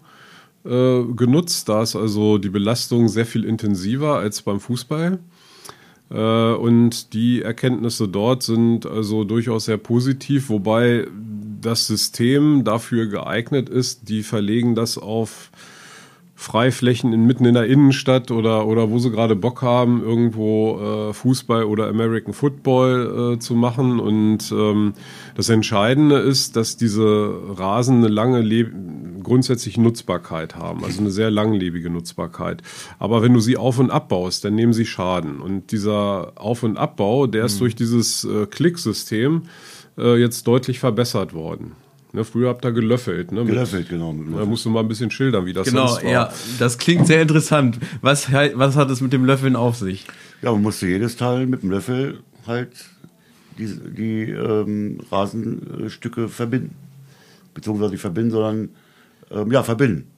äh, 0.65 1.03
genutzt. 1.15 1.69
Da 1.69 1.83
ist 1.83 1.97
also 1.97 2.39
die 2.39 2.49
Belastung 2.49 3.09
sehr 3.09 3.27
viel 3.27 3.45
intensiver 3.45 4.17
als 4.17 4.43
beim 4.43 4.61
Fußball. 4.61 5.19
Äh, 6.11 6.53
und 6.53 7.13
die 7.13 7.43
Erkenntnisse 7.43 8.09
dort 8.09 8.43
sind 8.43 8.87
also 8.87 9.25
durchaus 9.25 9.67
sehr 9.67 9.79
positiv, 9.79 10.49
wobei 10.49 11.07
das 11.61 11.87
System 11.87 12.65
dafür 12.65 13.07
geeignet 13.07 13.69
ist, 13.69 14.09
die 14.09 14.23
verlegen 14.23 14.75
das 14.75 14.99
auf 14.99 15.51
Freiflächen 16.39 17.15
in, 17.15 17.25
mitten 17.25 17.47
in 17.47 17.55
der 17.55 17.65
Innenstadt 17.65 18.31
oder, 18.31 18.67
oder 18.67 18.91
wo 18.91 18.99
sie 18.99 19.11
gerade 19.11 19.35
Bock 19.35 19.63
haben, 19.63 20.03
irgendwo 20.03 21.09
äh, 21.09 21.15
Fußball 21.15 21.65
oder 21.65 21.89
American 21.89 22.35
Football 22.35 23.35
äh, 23.35 23.39
zu 23.39 23.55
machen. 23.55 23.99
Und 23.99 24.53
ähm, 24.53 24.93
das 25.35 25.49
Entscheidende 25.49 26.19
ist, 26.19 26.55
dass 26.55 26.77
diese 26.77 27.35
Rasen 27.57 27.99
eine 27.99 28.09
lange 28.09 28.43
Le 28.43 28.71
grundsätzliche 29.23 29.81
Nutzbarkeit 29.81 30.55
haben, 30.55 30.85
also 30.85 31.01
eine 31.01 31.11
sehr 31.11 31.33
langlebige 31.33 31.91
Nutzbarkeit. 31.91 32.63
Aber 33.01 33.23
wenn 33.23 33.33
du 33.33 33.41
sie 33.41 33.57
auf- 33.57 33.79
und 33.79 33.91
abbaust, 33.91 34.45
dann 34.45 34.55
nehmen 34.55 34.75
sie 34.75 34.87
Schaden. 34.87 35.41
Und 35.41 35.73
dieser 35.73 36.33
Auf- 36.37 36.63
und 36.63 36.77
Abbau, 36.77 37.27
der 37.27 37.47
ist 37.47 37.57
mhm. 37.57 37.61
durch 37.61 37.75
dieses 37.75 38.25
äh, 38.25 38.47
Klicksystem 38.47 39.45
äh, 39.99 40.17
jetzt 40.21 40.47
deutlich 40.47 40.79
verbessert 40.79 41.33
worden. 41.33 41.73
Ne, 42.17 42.25
früher 42.25 42.49
habt 42.49 42.65
ihr 42.65 42.73
gelöffelt. 42.73 43.31
Ne, 43.31 43.45
gelöffelt, 43.45 43.91
genau. 43.91 44.11
Da 44.39 44.47
musst 44.47 44.65
du 44.65 44.71
mal 44.71 44.81
ein 44.81 44.89
bisschen 44.89 45.11
schildern, 45.11 45.45
wie 45.45 45.53
das 45.53 45.69
genau, 45.69 45.87
sonst 45.87 46.03
war. 46.03 46.11
Ja, 46.11 46.33
das 46.59 46.79
klingt 46.79 47.07
sehr 47.07 47.21
interessant. 47.21 47.79
Was, 48.01 48.33
was 48.33 48.75
hat 48.75 48.91
es 48.91 49.03
mit 49.03 49.13
dem 49.13 49.27
Löffeln 49.27 49.55
auf 49.55 49.77
sich? 49.77 50.07
Ja, 50.41 50.51
man 50.51 50.63
musste 50.63 50.87
jedes 50.87 51.19
Teil 51.19 51.47
mit 51.47 51.63
dem 51.63 51.71
Löffel 51.71 52.21
halt 52.47 52.71
die, 53.59 53.67
die 53.67 54.31
ähm, 54.31 55.01
Rasenstücke 55.13 56.31
verbinden. 56.31 56.75
Beziehungsweise 57.53 57.91
nicht 57.91 58.01
verbinden, 58.01 58.31
sondern 58.31 58.69
ähm, 59.31 59.53
ja, 59.53 59.63
verbinden. 59.63 60.11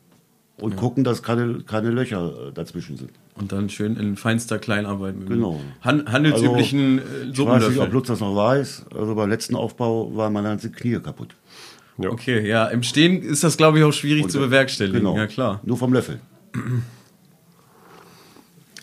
Und 0.57 0.75
ja. 0.75 0.79
gucken, 0.79 1.03
dass 1.03 1.25
keine, 1.25 1.65
keine 1.65 1.91
Löcher 1.91 2.49
äh, 2.49 2.53
dazwischen 2.53 2.97
sind. 2.97 3.11
Und 3.35 3.51
dann 3.51 3.71
schön 3.71 3.97
in 3.97 4.17
feinster 4.17 4.61
Kleinarbeit 4.61 5.17
mit 5.17 5.29
genau. 5.29 5.61
Han 5.83 6.11
handelsüblichen 6.11 7.01
also, 7.01 7.43
Ich 7.43 7.49
weiß 7.49 7.69
nicht, 7.71 7.81
ob 7.81 7.93
Lutz 7.93 8.07
das 8.07 8.21
noch 8.21 8.37
weiß. 8.37 8.87
Also 8.95 9.17
beim 9.17 9.31
letzten 9.31 9.57
Aufbau 9.57 10.15
waren 10.17 10.33
meine 10.33 10.49
ganze 10.49 10.71
Knie 10.71 11.01
kaputt. 11.01 11.35
Ja. 11.99 12.11
Okay, 12.11 12.47
ja, 12.49 12.67
im 12.67 12.83
Stehen 12.83 13.23
ist 13.23 13.43
das, 13.43 13.57
glaube 13.57 13.79
ich, 13.79 13.85
auch 13.85 13.93
schwierig 13.93 14.25
Und, 14.25 14.31
zu 14.31 14.39
bewerkstelligen. 14.39 15.01
Genau, 15.01 15.17
ja, 15.17 15.27
klar. 15.27 15.61
Nur 15.65 15.77
vom 15.77 15.93
Löffel. 15.93 16.21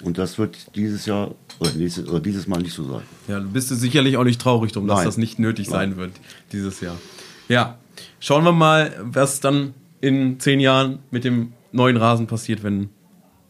Und 0.03 0.17
das 0.17 0.37
wird 0.37 0.75
dieses 0.75 1.05
Jahr 1.05 1.33
oder, 1.59 1.71
nächstes, 1.71 2.07
oder 2.07 2.19
dieses 2.19 2.47
Mal 2.47 2.61
nicht 2.61 2.73
so 2.73 2.83
sein. 2.83 3.03
Ja, 3.27 3.39
du 3.39 3.49
bist 3.49 3.71
du 3.71 3.75
sicherlich 3.75 4.17
auch 4.17 4.25
nicht 4.25 4.41
traurig 4.41 4.73
drum, 4.73 4.87
dass 4.87 4.97
Nein. 4.97 5.05
das 5.05 5.17
nicht 5.17 5.39
nötig 5.39 5.69
Nein. 5.69 5.91
sein 5.91 5.97
wird 5.97 6.11
dieses 6.51 6.81
Jahr. 6.81 6.97
Ja, 7.47 7.77
schauen 8.19 8.43
wir 8.43 8.51
mal, 8.51 8.93
was 9.01 9.39
dann 9.39 9.73
in 10.01 10.39
zehn 10.39 10.59
Jahren 10.59 10.99
mit 11.09 11.23
dem 11.23 11.53
neuen 11.71 11.97
Rasen 11.97 12.27
passiert, 12.27 12.63
wenn 12.63 12.89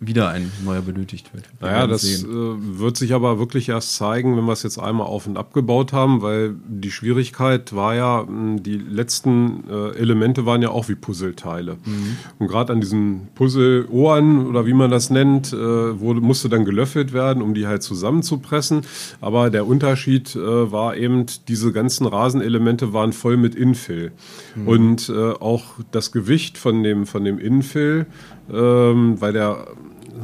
wieder 0.07 0.29
ein 0.29 0.51
neuer 0.63 0.81
benötigt 0.81 1.33
wird. 1.33 1.45
Wir 1.59 1.69
naja, 1.69 1.87
das 1.87 2.03
äh, 2.03 2.25
wird 2.27 2.97
sich 2.97 3.13
aber 3.13 3.39
wirklich 3.39 3.69
erst 3.69 3.95
zeigen, 3.95 4.37
wenn 4.37 4.45
wir 4.45 4.53
es 4.53 4.63
jetzt 4.63 4.77
einmal 4.77 5.07
auf 5.07 5.27
und 5.27 5.37
abgebaut 5.37 5.93
haben, 5.93 6.21
weil 6.21 6.55
die 6.67 6.91
Schwierigkeit 6.91 7.73
war 7.75 7.95
ja, 7.95 8.27
die 8.27 8.77
letzten 8.77 9.63
äh, 9.69 9.97
Elemente 9.97 10.45
waren 10.45 10.61
ja 10.61 10.69
auch 10.69 10.89
wie 10.89 10.95
Puzzleteile. 10.95 11.77
Mhm. 11.85 12.17
Und 12.39 12.47
gerade 12.47 12.73
an 12.73 12.81
diesen 12.81 13.27
Puzzle-Ohren 13.35 14.45
oder 14.47 14.65
wie 14.65 14.73
man 14.73 14.91
das 14.91 15.09
nennt, 15.09 15.53
äh, 15.53 15.57
wurde, 15.99 16.21
musste 16.21 16.49
dann 16.49 16.65
gelöffelt 16.65 17.13
werden, 17.13 17.41
um 17.41 17.53
die 17.53 17.67
halt 17.67 17.83
zusammenzupressen. 17.83 18.81
Aber 19.21 19.49
der 19.49 19.67
Unterschied 19.67 20.35
äh, 20.35 20.71
war 20.71 20.97
eben, 20.97 21.25
diese 21.47 21.71
ganzen 21.71 22.05
Rasenelemente 22.05 22.93
waren 22.93 23.13
voll 23.13 23.37
mit 23.37 23.55
Infill. 23.55 24.11
Mhm. 24.55 24.67
Und 24.67 25.11
auch 25.39 25.63
das 25.91 26.11
Gewicht 26.11 26.57
von 26.57 26.83
dem, 26.83 27.05
von 27.05 27.23
dem 27.23 27.39
Infill, 27.39 28.07
ähm, 28.51 29.19
weil 29.19 29.33
der 29.33 29.67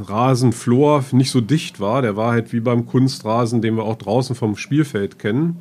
Rasenflor 0.04 1.06
nicht 1.12 1.32
so 1.32 1.42
dicht 1.42 1.80
war. 1.80 2.02
Der 2.02 2.16
war 2.16 2.32
halt 2.32 2.54
wie 2.54 2.60
beim 2.60 2.86
Kunstrasen, 2.86 3.62
den 3.62 3.76
wir 3.76 3.84
auch 3.84 3.98
draußen 3.98 4.36
vom 4.36 4.56
Spielfeld 4.56 5.20
kennen 5.20 5.60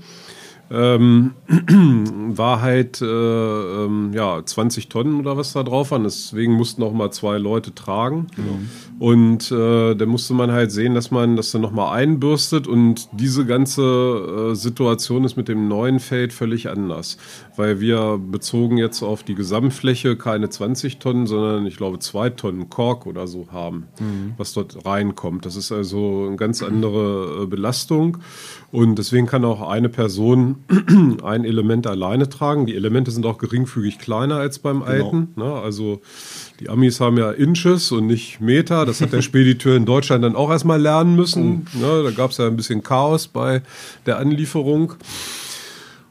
ähm, 0.70 1.32
war 2.36 2.62
halt 2.62 3.02
äh, 3.02 3.04
ähm, 3.04 4.12
ja 4.14 4.44
20 4.44 4.88
Tonnen 4.88 5.18
oder 5.18 5.36
was 5.36 5.52
da 5.52 5.62
drauf 5.62 5.90
waren. 5.90 6.04
Deswegen 6.04 6.52
mussten 6.54 6.82
auch 6.82 6.92
mal 6.92 7.10
zwei 7.10 7.38
Leute 7.38 7.74
tragen. 7.74 8.28
Mhm. 8.36 8.68
Und 9.00 9.50
äh, 9.50 9.94
da 9.94 10.06
musste 10.06 10.34
man 10.34 10.52
halt 10.52 10.70
sehen, 10.70 10.94
dass 10.94 11.10
man 11.10 11.36
das 11.36 11.50
dann 11.50 11.62
nochmal 11.62 11.98
einbürstet. 11.98 12.68
Und 12.68 13.08
diese 13.12 13.46
ganze 13.46 14.52
äh, 14.52 14.54
Situation 14.54 15.24
ist 15.24 15.36
mit 15.36 15.48
dem 15.48 15.66
neuen 15.66 15.98
Feld 15.98 16.32
völlig 16.32 16.68
anders. 16.68 17.18
Weil 17.56 17.80
wir 17.80 18.18
bezogen 18.18 18.76
jetzt 18.76 19.02
auf 19.02 19.24
die 19.24 19.34
Gesamtfläche 19.34 20.16
keine 20.16 20.50
20 20.50 20.98
Tonnen, 20.98 21.26
sondern 21.26 21.66
ich 21.66 21.76
glaube 21.78 21.98
zwei 21.98 22.30
Tonnen 22.30 22.70
Kork 22.70 23.06
oder 23.06 23.26
so 23.26 23.48
haben, 23.50 23.88
mhm. 23.98 24.34
was 24.36 24.52
dort 24.52 24.86
reinkommt. 24.86 25.46
Das 25.46 25.56
ist 25.56 25.72
also 25.72 26.26
eine 26.28 26.36
ganz 26.36 26.62
andere 26.62 27.42
äh, 27.42 27.46
Belastung. 27.46 28.18
Und 28.70 28.96
deswegen 28.98 29.26
kann 29.26 29.44
auch 29.44 29.68
eine 29.68 29.88
Person 29.88 30.59
ein 31.22 31.44
Element 31.44 31.86
alleine 31.86 32.28
tragen. 32.28 32.66
Die 32.66 32.74
Elemente 32.74 33.10
sind 33.10 33.26
auch 33.26 33.38
geringfügig 33.38 33.98
kleiner 33.98 34.36
als 34.36 34.58
beim 34.58 34.80
genau. 34.80 34.90
alten. 34.90 35.28
Ne? 35.36 35.44
Also 35.44 36.00
die 36.60 36.68
Amis 36.68 37.00
haben 37.00 37.18
ja 37.18 37.30
Inches 37.30 37.92
und 37.92 38.06
nicht 38.06 38.40
Meter. 38.40 38.86
Das 38.86 39.00
hat 39.00 39.12
der 39.12 39.22
Spediteur 39.22 39.76
in 39.76 39.86
Deutschland 39.86 40.24
dann 40.24 40.36
auch 40.36 40.50
erstmal 40.50 40.80
lernen 40.80 41.16
müssen. 41.16 41.66
Oh. 41.76 41.78
Ne? 41.78 42.02
Da 42.04 42.10
gab 42.10 42.30
es 42.30 42.38
ja 42.38 42.46
ein 42.46 42.56
bisschen 42.56 42.82
Chaos 42.82 43.28
bei 43.28 43.62
der 44.06 44.18
Anlieferung. 44.18 44.94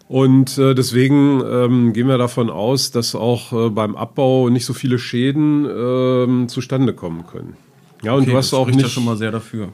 Und 0.07 0.57
äh, 0.57 0.73
deswegen 0.73 1.43
ähm, 1.45 1.93
gehen 1.93 2.07
wir 2.07 2.17
davon 2.17 2.49
aus, 2.49 2.89
dass 2.89 3.13
auch 3.13 3.53
äh, 3.53 3.69
beim 3.69 3.95
Abbau 3.95 4.49
nicht 4.49 4.65
so 4.65 4.73
viele 4.73 4.97
Schäden 4.97 5.65
äh, 5.65 6.47
zustande 6.47 6.93
kommen 6.93 7.27
können. 7.27 7.55
Ja, 8.01 8.13
und 8.13 8.21
okay, 8.21 8.31
du 8.31 8.37
hast 8.37 8.53
auch 8.53 8.67
nicht 8.67 8.81
ja 8.81 8.87
schon 8.87 9.05
mal 9.05 9.17
sehr 9.17 9.31
dafür. 9.31 9.69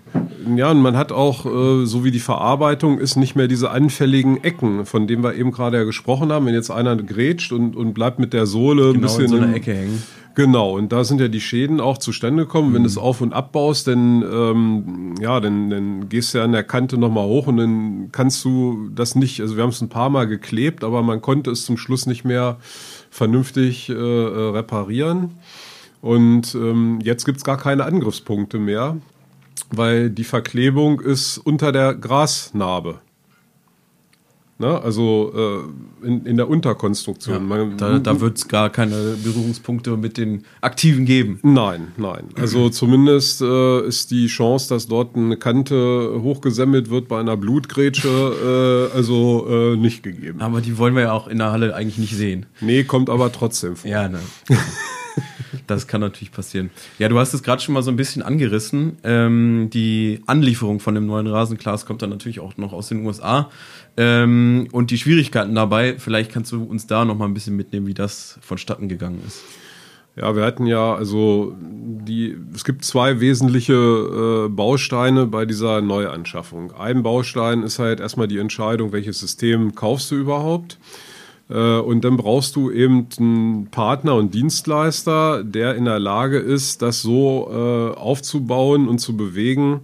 Ja, 0.55 0.71
und 0.71 0.81
man 0.81 0.97
hat 0.97 1.11
auch, 1.11 1.45
äh, 1.45 1.85
so 1.85 2.03
wie 2.03 2.11
die 2.11 2.19
Verarbeitung 2.19 2.99
ist, 2.99 3.15
nicht 3.15 3.35
mehr 3.35 3.47
diese 3.47 3.71
anfälligen 3.71 4.43
Ecken, 4.43 4.85
von 4.85 5.07
denen 5.07 5.23
wir 5.23 5.35
eben 5.35 5.51
gerade 5.51 5.77
ja 5.77 5.83
gesprochen 5.83 6.31
haben. 6.31 6.45
Wenn 6.45 6.53
jetzt 6.53 6.71
einer 6.71 6.95
grätscht 6.95 7.51
und, 7.51 7.75
und 7.75 7.93
bleibt 7.93 8.19
mit 8.19 8.33
der 8.33 8.45
Sohle 8.45 8.93
genau 8.93 8.95
ein 8.95 9.01
bisschen 9.01 9.23
in 9.25 9.29
so 9.29 9.37
einer 9.37 9.55
Ecke 9.55 9.73
hängen. 9.73 10.03
Genau, 10.35 10.75
und 10.75 10.91
da 10.91 11.05
sind 11.05 11.21
ja 11.21 11.29
die 11.29 11.39
Schäden 11.39 11.79
auch 11.79 11.97
zustande 11.97 12.43
gekommen. 12.43 12.69
Mhm. 12.69 12.73
Wenn 12.73 12.83
du 12.83 12.89
es 12.89 12.97
auf- 12.97 13.21
und 13.21 13.31
abbaust, 13.31 13.87
dann, 13.87 14.21
ähm, 14.21 15.15
ja, 15.21 15.39
dann, 15.39 15.69
dann 15.69 16.09
gehst 16.09 16.33
du 16.33 16.39
ja 16.39 16.43
an 16.43 16.51
der 16.51 16.63
Kante 16.63 16.97
nochmal 16.97 17.25
hoch 17.25 17.47
und 17.47 17.57
dann 17.57 18.09
kannst 18.11 18.43
du 18.43 18.89
das 18.93 19.15
nicht, 19.15 19.39
also 19.39 19.55
wir 19.55 19.63
haben 19.63 19.69
es 19.69 19.81
ein 19.81 19.89
paar 19.89 20.09
Mal 20.09 20.27
geklebt, 20.27 20.83
aber 20.83 21.03
man 21.03 21.21
konnte 21.21 21.51
es 21.51 21.63
zum 21.63 21.77
Schluss 21.77 22.05
nicht 22.05 22.25
mehr 22.25 22.57
vernünftig 23.09 23.89
äh, 23.89 23.93
äh 23.93 24.49
reparieren. 24.49 25.31
Und 26.01 26.55
ähm, 26.55 26.99
jetzt 27.03 27.25
gibt's 27.25 27.43
gar 27.43 27.57
keine 27.57 27.85
Angriffspunkte 27.85 28.59
mehr, 28.59 28.97
weil 29.71 30.09
die 30.09 30.23
Verklebung 30.23 30.99
ist 30.99 31.37
unter 31.37 31.71
der 31.71 31.93
Grasnarbe. 31.95 32.99
Ne? 34.57 34.81
Also 34.81 35.33
äh, 35.35 36.07
in, 36.07 36.25
in 36.25 36.37
der 36.37 36.49
Unterkonstruktion. 36.49 37.35
Ja, 37.35 37.41
Man, 37.41 37.77
da 37.77 37.99
da 37.99 38.21
wird 38.21 38.37
es 38.37 38.47
gar 38.47 38.69
keine 38.69 39.17
Berührungspunkte 39.21 39.97
mit 39.97 40.17
den 40.17 40.45
Aktiven 40.61 41.03
geben. 41.03 41.39
Nein, 41.43 41.89
nein. 41.97 42.29
Also 42.39 42.69
zumindest 42.69 43.41
äh, 43.41 43.85
ist 43.85 44.11
die 44.11 44.27
Chance, 44.27 44.69
dass 44.69 44.87
dort 44.87 45.17
eine 45.17 45.35
Kante 45.35 46.21
hochgesammelt 46.21 46.89
wird 46.89 47.09
bei 47.09 47.19
einer 47.19 47.35
Blutgrätsche, 47.35 48.89
äh, 48.93 48.95
also 48.95 49.45
äh, 49.49 49.75
nicht 49.75 50.03
gegeben. 50.03 50.39
Aber 50.39 50.61
die 50.61 50.77
wollen 50.77 50.95
wir 50.95 51.03
ja 51.03 51.11
auch 51.11 51.27
in 51.27 51.39
der 51.39 51.51
Halle 51.51 51.75
eigentlich 51.75 51.97
nicht 51.97 52.15
sehen. 52.15 52.45
Nee, 52.61 52.85
kommt 52.85 53.09
aber 53.09 53.33
trotzdem 53.33 53.75
vor. 53.75 53.91
Ja, 53.91 54.07
ne. 54.07 54.19
Das 55.67 55.87
kann 55.87 56.01
natürlich 56.01 56.31
passieren. 56.31 56.69
Ja, 56.99 57.09
du 57.09 57.17
hast 57.17 57.33
es 57.33 57.41
gerade 57.41 57.61
schon 57.61 57.73
mal 57.73 57.81
so 57.81 57.89
ein 57.89 57.95
bisschen 57.95 58.21
angerissen. 58.21 58.97
Ähm, 59.03 59.69
die 59.73 60.21
Anlieferung 60.27 60.79
von 60.79 60.93
dem 60.93 61.07
neuen 61.07 61.25
Rasenglas 61.25 61.87
kommt 61.87 62.03
dann 62.03 62.11
natürlich 62.11 62.39
auch 62.39 62.57
noch 62.57 62.71
aus 62.71 62.89
den 62.89 63.03
USA. 63.05 63.49
Ähm, 63.97 64.67
und 64.71 64.91
die 64.91 64.97
Schwierigkeiten 64.97 65.55
dabei, 65.55 65.95
vielleicht 65.97 66.31
kannst 66.31 66.51
du 66.51 66.63
uns 66.63 66.85
da 66.85 67.03
noch 67.05 67.17
mal 67.17 67.25
ein 67.25 67.33
bisschen 67.33 67.55
mitnehmen, 67.55 67.87
wie 67.87 67.93
das 67.93 68.37
vonstatten 68.41 68.89
gegangen 68.89 69.21
ist. 69.25 69.41
Ja, 70.15 70.33
wir 70.33 70.45
hatten 70.45 70.65
ja, 70.65 70.95
also 70.95 71.55
die, 71.59 72.37
es 72.53 72.63
gibt 72.63 72.85
zwei 72.85 73.19
wesentliche 73.19 73.73
äh, 73.73 74.49
Bausteine 74.49 75.25
bei 75.25 75.45
dieser 75.45 75.81
Neuanschaffung. 75.81 76.71
Ein 76.71 77.03
Baustein 77.03 77.63
ist 77.63 77.79
halt 77.79 77.99
erstmal 77.99 78.27
die 78.27 78.37
Entscheidung, 78.37 78.93
welches 78.93 79.19
System 79.19 79.75
kaufst 79.75 80.11
du 80.11 80.15
überhaupt. 80.15 80.77
Äh, 81.49 81.79
und 81.79 82.03
dann 82.03 82.17
brauchst 82.17 82.55
du 82.55 82.71
eben 82.71 83.07
einen 83.17 83.67
Partner 83.67 84.15
und 84.15 84.33
Dienstleister, 84.33 85.43
der 85.43 85.75
in 85.75 85.85
der 85.85 85.99
Lage 85.99 86.37
ist, 86.37 86.81
das 86.81 87.01
so 87.01 87.49
äh, 87.51 87.97
aufzubauen 87.97 88.87
und 88.87 88.99
zu 88.99 89.15
bewegen, 89.15 89.81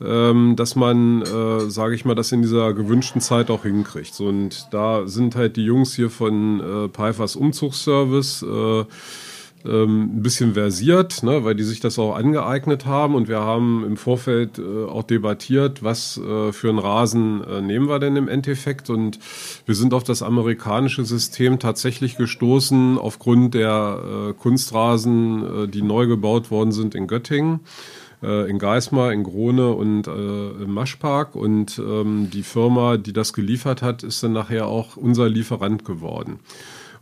ähm, 0.00 0.56
dass 0.56 0.76
man, 0.76 1.22
äh, 1.22 1.68
sage 1.68 1.94
ich 1.94 2.04
mal, 2.04 2.14
das 2.14 2.32
in 2.32 2.42
dieser 2.42 2.72
gewünschten 2.72 3.20
Zeit 3.20 3.50
auch 3.50 3.64
hinkriegt. 3.64 4.18
und 4.20 4.68
da 4.70 5.06
sind 5.06 5.36
halt 5.36 5.56
die 5.56 5.64
Jungs 5.64 5.94
hier 5.94 6.10
von 6.10 6.60
äh, 6.60 6.88
Umzugsservice 7.36 8.42
äh, 8.42 8.84
ähm, 9.64 10.16
ein 10.16 10.22
bisschen 10.22 10.54
versiert, 10.54 11.22
ne, 11.22 11.44
weil 11.44 11.54
die 11.54 11.62
sich 11.62 11.80
das 11.80 11.98
auch 11.98 12.14
angeeignet 12.14 12.86
haben 12.86 13.14
und 13.14 13.28
wir 13.28 13.40
haben 13.40 13.84
im 13.84 13.96
Vorfeld 13.96 14.58
äh, 14.58 14.84
auch 14.84 15.02
debattiert, 15.02 15.82
was 15.82 16.18
äh, 16.18 16.52
für 16.52 16.68
einen 16.68 16.78
Rasen 16.78 17.44
äh, 17.44 17.60
nehmen 17.60 17.88
wir 17.88 17.98
denn 17.98 18.16
im 18.16 18.28
Endeffekt 18.28 18.90
und 18.90 19.18
wir 19.66 19.74
sind 19.74 19.94
auf 19.94 20.04
das 20.04 20.22
amerikanische 20.22 21.04
System 21.04 21.58
tatsächlich 21.58 22.16
gestoßen 22.16 22.98
aufgrund 22.98 23.54
der 23.54 24.30
äh, 24.30 24.32
Kunstrasen, 24.32 25.64
äh, 25.64 25.68
die 25.68 25.82
neu 25.82 26.06
gebaut 26.06 26.50
worden 26.50 26.72
sind 26.72 26.94
in 26.94 27.06
Göttingen 27.06 27.60
äh, 28.22 28.50
in 28.50 28.58
Geismar, 28.58 29.12
in 29.12 29.24
Grone 29.24 29.72
und 29.72 30.06
äh, 30.06 30.50
im 30.62 30.72
Maschpark. 30.72 31.34
Und 31.34 31.78
ähm, 31.78 32.28
die 32.32 32.42
Firma, 32.42 32.96
die 32.96 33.12
das 33.12 33.32
geliefert 33.32 33.82
hat, 33.82 34.02
ist 34.02 34.22
dann 34.22 34.32
nachher 34.32 34.66
auch 34.66 34.96
unser 34.96 35.28
Lieferant 35.28 35.84
geworden. 35.84 36.40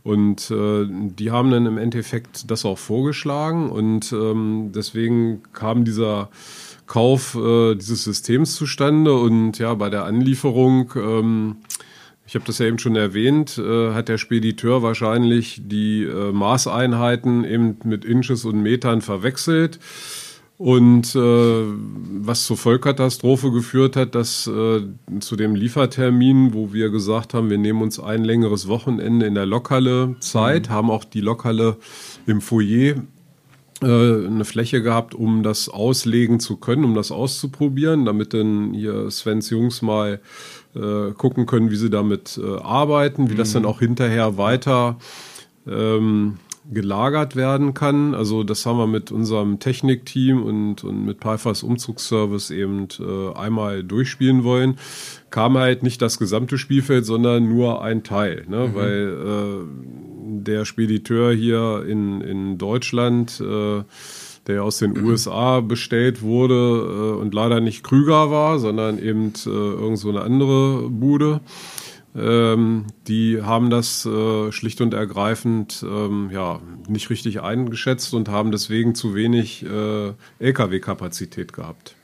Und 0.03 0.49
äh, 0.49 0.85
die 0.89 1.31
haben 1.31 1.51
dann 1.51 1.65
im 1.65 1.77
Endeffekt 1.77 2.49
das 2.49 2.65
auch 2.65 2.77
vorgeschlagen 2.77 3.69
und 3.69 4.13
ähm, 4.13 4.71
deswegen 4.73 5.43
kam 5.53 5.83
dieser 5.83 6.29
Kauf 6.87 7.35
äh, 7.35 7.75
dieses 7.75 8.05
Systems 8.05 8.55
zustande 8.55 9.13
und 9.13 9.59
ja, 9.59 9.73
bei 9.75 9.89
der 9.89 10.05
Anlieferung, 10.05 10.91
ähm, 10.95 11.57
ich 12.25 12.33
habe 12.35 12.45
das 12.45 12.59
ja 12.59 12.65
eben 12.65 12.79
schon 12.79 12.95
erwähnt, 12.95 13.57
äh, 13.57 13.93
hat 13.93 14.07
der 14.07 14.17
Spediteur 14.17 14.81
wahrscheinlich 14.81 15.61
die 15.65 16.03
äh, 16.03 16.31
Maßeinheiten 16.31 17.43
eben 17.43 17.77
mit 17.83 18.05
Inches 18.05 18.45
und 18.45 18.61
Metern 18.61 19.01
verwechselt 19.01 19.79
und 20.59 21.15
äh, 21.15 21.63
was 22.21 22.43
zur 22.43 22.57
Vollkatastrophe 22.57 23.49
geführt 23.49 23.95
hat, 23.95 24.13
dass 24.13 24.45
äh, 24.45 24.81
zu 25.21 25.37
dem 25.37 25.55
Liefertermin, 25.55 26.53
wo 26.53 26.73
wir 26.73 26.89
gesagt 26.89 27.33
haben, 27.33 27.49
wir 27.49 27.57
nehmen 27.57 27.81
uns 27.81 27.97
ein 27.97 28.25
längeres 28.25 28.67
Wochenende 28.67 29.25
in 29.25 29.35
der 29.35 29.45
Lokhalle 29.45 30.17
Zeit, 30.19 30.67
mhm. 30.67 30.73
haben 30.73 30.91
auch 30.91 31.05
die 31.05 31.21
Lokhalle 31.21 31.77
im 32.27 32.41
Foyer 32.41 32.95
äh, 33.81 33.85
eine 33.85 34.43
Fläche 34.43 34.81
gehabt, 34.81 35.15
um 35.15 35.43
das 35.43 35.69
auslegen 35.69 36.41
zu 36.41 36.57
können, 36.57 36.83
um 36.83 36.93
das 36.93 37.13
auszuprobieren, 37.13 38.03
damit 38.03 38.33
dann 38.33 38.73
hier 38.73 39.09
Svens 39.11 39.49
Jungs 39.49 39.81
mal 39.81 40.19
äh, 40.75 41.11
gucken 41.11 41.45
können, 41.45 41.71
wie 41.71 41.77
sie 41.77 41.89
damit 41.89 42.37
äh, 42.37 42.59
arbeiten, 42.59 43.29
wie 43.29 43.35
mhm. 43.35 43.37
das 43.37 43.53
dann 43.53 43.63
auch 43.63 43.79
hinterher 43.79 44.37
weiter 44.37 44.97
ähm, 45.65 46.37
gelagert 46.71 47.35
werden 47.35 47.73
kann. 47.73 48.13
Also 48.13 48.43
das 48.43 48.65
haben 48.65 48.77
wir 48.77 48.87
mit 48.87 49.11
unserem 49.11 49.59
Technikteam 49.59 50.43
und, 50.43 50.83
und 50.83 51.05
mit 51.05 51.19
Pfeiffers 51.19 51.63
Umzugsservice 51.63 52.51
eben 52.51 52.87
äh, 52.99 53.33
einmal 53.33 53.83
durchspielen 53.83 54.43
wollen. 54.43 54.77
Kam 55.29 55.57
halt 55.57 55.83
nicht 55.83 56.01
das 56.01 56.19
gesamte 56.19 56.57
Spielfeld, 56.57 57.05
sondern 57.05 57.47
nur 57.49 57.83
ein 57.83 58.03
Teil, 58.03 58.45
ne? 58.47 58.67
Mhm. 58.67 58.75
weil 58.75 59.17
äh, 59.25 60.43
der 60.43 60.65
Spediteur 60.65 61.33
hier 61.33 61.85
in, 61.87 62.21
in 62.21 62.57
Deutschland 62.57 63.41
äh, 63.41 63.83
der 64.47 64.63
aus 64.63 64.79
den 64.79 64.97
USA 64.97 65.59
bestellt 65.59 66.23
wurde 66.23 66.55
äh, 66.55 67.21
und 67.21 67.33
leider 67.33 67.59
nicht 67.59 67.83
Krüger 67.83 68.31
war, 68.31 68.57
sondern 68.57 68.97
eben 68.97 69.33
äh, 69.45 69.49
irgend 69.49 69.99
so 69.99 70.09
eine 70.09 70.21
andere 70.21 70.89
Bude. 70.89 71.41
Ähm, 72.19 72.87
die 73.07 73.41
haben 73.41 73.69
das 73.69 74.05
äh, 74.05 74.51
schlicht 74.51 74.81
und 74.81 74.93
ergreifend 74.93 75.83
ähm, 75.87 76.29
ja, 76.31 76.59
nicht 76.87 77.09
richtig 77.09 77.41
eingeschätzt 77.41 78.13
und 78.13 78.29
haben 78.29 78.51
deswegen 78.51 78.95
zu 78.95 79.15
wenig 79.15 79.65
äh, 79.65 80.13
Lkw-Kapazität 80.39 81.53
gehabt. 81.53 81.95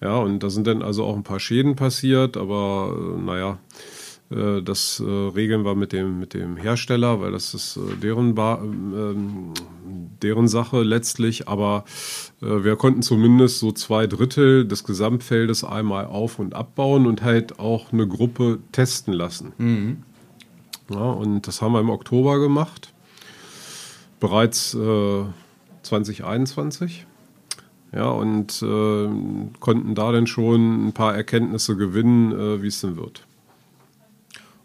Ja, 0.00 0.16
und 0.18 0.42
da 0.42 0.50
sind 0.50 0.66
dann 0.66 0.82
also 0.82 1.04
auch 1.04 1.16
ein 1.16 1.22
paar 1.22 1.40
Schäden 1.40 1.76
passiert, 1.76 2.36
aber 2.36 2.94
äh, 2.96 3.20
naja, 3.22 3.58
das 4.30 5.00
äh, 5.00 5.04
regeln 5.04 5.64
wir 5.64 5.74
mit 5.74 5.92
dem, 5.92 6.18
mit 6.18 6.32
dem 6.34 6.56
Hersteller, 6.56 7.20
weil 7.20 7.32
das 7.32 7.52
ist 7.52 7.76
äh, 7.76 7.96
deren, 7.96 8.34
ba 8.34 8.58
ähm, 8.62 9.52
deren 10.22 10.48
Sache 10.48 10.82
letztlich. 10.82 11.46
Aber 11.48 11.84
wir 12.40 12.76
konnten 12.76 13.02
zumindest 13.02 13.58
so 13.58 13.72
zwei 13.72 14.06
Drittel 14.06 14.66
des 14.66 14.84
Gesamtfeldes 14.84 15.64
einmal 15.64 16.06
auf- 16.06 16.38
und 16.38 16.54
abbauen 16.54 17.06
und 17.06 17.22
halt 17.22 17.58
auch 17.58 17.92
eine 17.92 18.08
Gruppe 18.08 18.60
testen 18.72 19.12
lassen. 19.12 19.52
Mhm. 19.58 19.98
Ja, 20.90 21.10
und 21.10 21.46
das 21.46 21.60
haben 21.60 21.72
wir 21.72 21.80
im 21.80 21.90
Oktober 21.90 22.38
gemacht. 22.38 22.94
Bereits 24.20 24.70
2021. 25.82 27.06
ja, 27.92 28.08
und 28.08 28.62
äh, 28.62 29.08
konnten 29.60 29.94
da 29.94 30.12
dann 30.12 30.26
schon 30.26 30.88
ein 30.88 30.92
paar 30.92 31.14
Erkenntnisse 31.14 31.76
gewinnen, 31.76 32.32
äh, 32.32 32.62
wie 32.62 32.68
es 32.68 32.80
denn 32.80 32.96
wird. 32.96 33.26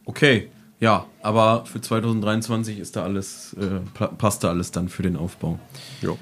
Okay, 0.09 0.47
ja, 0.79 1.05
aber 1.21 1.65
für 1.65 1.79
2023 1.79 2.79
ist 2.79 2.95
da 2.95 3.03
alles, 3.03 3.55
äh, 3.59 4.07
passt 4.17 4.43
da 4.43 4.49
alles 4.49 4.71
dann 4.71 4.89
für 4.89 5.03
den 5.03 5.15
Aufbau. 5.15 5.59
Ja. 6.01 6.15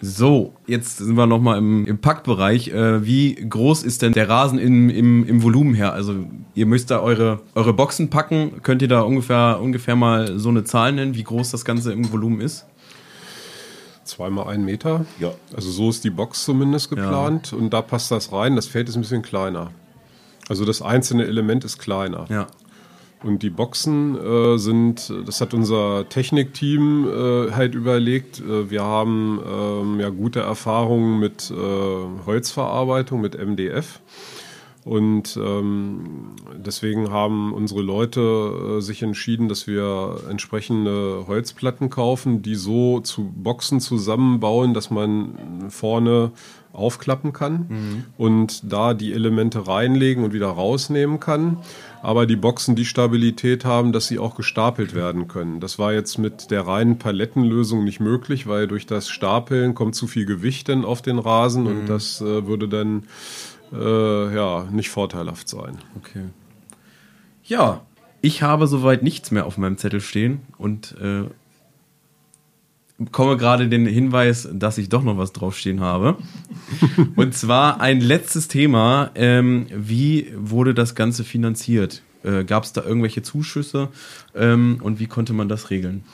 So, 0.00 0.54
jetzt 0.66 0.96
sind 0.96 1.16
wir 1.16 1.26
nochmal 1.26 1.58
im, 1.58 1.84
im 1.84 1.98
Packbereich. 1.98 2.68
Äh, 2.68 3.04
wie 3.04 3.34
groß 3.34 3.82
ist 3.82 4.00
denn 4.00 4.14
der 4.14 4.30
Rasen 4.30 4.58
im, 4.58 4.88
im, 4.88 5.28
im 5.28 5.42
Volumen 5.42 5.74
her? 5.74 5.92
Also 5.92 6.14
ihr 6.54 6.64
müsst 6.64 6.90
da 6.90 7.00
eure, 7.00 7.40
eure 7.54 7.74
Boxen 7.74 8.08
packen. 8.08 8.62
Könnt 8.62 8.80
ihr 8.80 8.88
da 8.88 9.02
ungefähr, 9.02 9.60
ungefähr 9.60 9.96
mal 9.96 10.38
so 10.38 10.48
eine 10.48 10.64
Zahl 10.64 10.92
nennen, 10.92 11.14
wie 11.14 11.24
groß 11.24 11.50
das 11.50 11.66
Ganze 11.66 11.92
im 11.92 12.10
Volumen 12.10 12.40
ist? 12.40 12.64
Zweimal 14.04 14.48
ein 14.48 14.64
Meter. 14.64 15.04
Ja. 15.20 15.32
Also 15.54 15.70
so 15.70 15.90
ist 15.90 16.04
die 16.04 16.10
Box 16.10 16.42
zumindest 16.42 16.88
geplant. 16.88 17.52
Und 17.52 17.74
da 17.74 17.82
passt 17.82 18.10
das 18.10 18.32
rein. 18.32 18.56
Das 18.56 18.66
Feld 18.66 18.88
ist 18.88 18.94
ein 18.94 19.02
bisschen 19.02 19.20
kleiner. 19.20 19.72
Also 20.48 20.64
das 20.64 20.80
einzelne 20.80 21.26
Element 21.26 21.64
ist 21.66 21.76
kleiner. 21.76 22.24
Ja. 22.30 22.46
Und 23.26 23.42
die 23.42 23.50
Boxen 23.50 24.16
äh, 24.16 24.56
sind, 24.56 25.12
das 25.26 25.40
hat 25.40 25.52
unser 25.52 26.08
Technikteam 26.08 27.08
äh, 27.08 27.50
halt 27.50 27.74
überlegt. 27.74 28.38
Äh, 28.38 28.70
wir 28.70 28.84
haben 28.84 29.40
ähm, 29.44 29.98
ja 29.98 30.10
gute 30.10 30.40
Erfahrungen 30.40 31.18
mit 31.18 31.50
äh, 31.50 32.24
Holzverarbeitung, 32.24 33.20
mit 33.20 33.36
MDF. 33.36 34.00
Und 34.84 35.36
ähm, 35.36 36.36
deswegen 36.54 37.10
haben 37.10 37.52
unsere 37.52 37.82
Leute 37.82 38.20
äh, 38.20 38.80
sich 38.80 39.02
entschieden, 39.02 39.48
dass 39.48 39.66
wir 39.66 40.20
entsprechende 40.30 41.24
Holzplatten 41.26 41.90
kaufen, 41.90 42.42
die 42.42 42.54
so 42.54 43.00
zu 43.00 43.24
Boxen 43.24 43.80
zusammenbauen, 43.80 44.72
dass 44.72 44.92
man 44.92 45.66
vorne 45.70 46.30
aufklappen 46.72 47.32
kann 47.32 47.66
mhm. 47.68 48.04
und 48.16 48.72
da 48.72 48.94
die 48.94 49.12
Elemente 49.12 49.66
reinlegen 49.66 50.22
und 50.22 50.32
wieder 50.32 50.48
rausnehmen 50.48 51.18
kann. 51.18 51.58
Aber 52.06 52.24
die 52.24 52.36
Boxen 52.36 52.76
die 52.76 52.84
Stabilität 52.84 53.64
haben, 53.64 53.90
dass 53.90 54.06
sie 54.06 54.20
auch 54.20 54.36
gestapelt 54.36 54.94
werden 54.94 55.26
können. 55.26 55.58
Das 55.58 55.76
war 55.76 55.92
jetzt 55.92 56.18
mit 56.18 56.52
der 56.52 56.64
reinen 56.64 57.00
Palettenlösung 57.00 57.82
nicht 57.82 57.98
möglich, 57.98 58.46
weil 58.46 58.68
durch 58.68 58.86
das 58.86 59.08
Stapeln 59.08 59.74
kommt 59.74 59.96
zu 59.96 60.06
viel 60.06 60.24
Gewicht 60.24 60.68
dann 60.68 60.84
auf 60.84 61.02
den 61.02 61.18
Rasen 61.18 61.64
mhm. 61.64 61.68
und 61.68 61.86
das 61.88 62.20
äh, 62.20 62.46
würde 62.46 62.68
dann 62.68 63.08
äh, 63.72 64.32
ja, 64.32 64.68
nicht 64.70 64.88
vorteilhaft 64.88 65.48
sein. 65.48 65.78
Okay. 65.96 66.26
Ja, 67.42 67.80
ich 68.20 68.40
habe 68.40 68.68
soweit 68.68 69.02
nichts 69.02 69.32
mehr 69.32 69.44
auf 69.44 69.58
meinem 69.58 69.76
Zettel 69.76 70.00
stehen 70.00 70.42
und 70.58 70.94
äh, 71.02 71.24
komme 73.12 73.36
gerade 73.36 73.68
den 73.68 73.86
Hinweis, 73.86 74.48
dass 74.52 74.78
ich 74.78 74.88
doch 74.88 75.02
noch 75.02 75.18
was 75.18 75.32
draufstehen 75.32 75.80
habe. 75.80 76.16
und 77.16 77.34
zwar 77.34 77.80
ein 77.80 78.00
letztes 78.00 78.48
Thema. 78.48 79.10
Ähm, 79.14 79.66
wie 79.70 80.32
wurde 80.34 80.74
das 80.74 80.94
Ganze 80.94 81.24
finanziert? 81.24 82.02
Äh, 82.24 82.44
Gab 82.44 82.64
es 82.64 82.72
da 82.72 82.82
irgendwelche 82.82 83.22
Zuschüsse 83.22 83.88
ähm, 84.34 84.78
und 84.82 84.98
wie 84.98 85.06
konnte 85.06 85.32
man 85.32 85.48
das 85.48 85.70
regeln? 85.70 86.04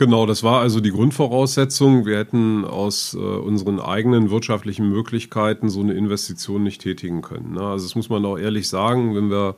Genau, 0.00 0.24
das 0.24 0.42
war 0.42 0.62
also 0.62 0.80
die 0.80 0.92
Grundvoraussetzung. 0.92 2.06
Wir 2.06 2.16
hätten 2.16 2.64
aus 2.64 3.12
äh, 3.12 3.18
unseren 3.18 3.78
eigenen 3.80 4.30
wirtschaftlichen 4.30 4.88
Möglichkeiten 4.88 5.68
so 5.68 5.80
eine 5.80 5.92
Investition 5.92 6.62
nicht 6.62 6.80
tätigen 6.80 7.20
können. 7.20 7.52
Ne? 7.52 7.60
Also 7.60 7.84
das 7.84 7.96
muss 7.96 8.08
man 8.08 8.24
auch 8.24 8.38
ehrlich 8.38 8.70
sagen, 8.70 9.14
wenn 9.14 9.30
wir 9.30 9.56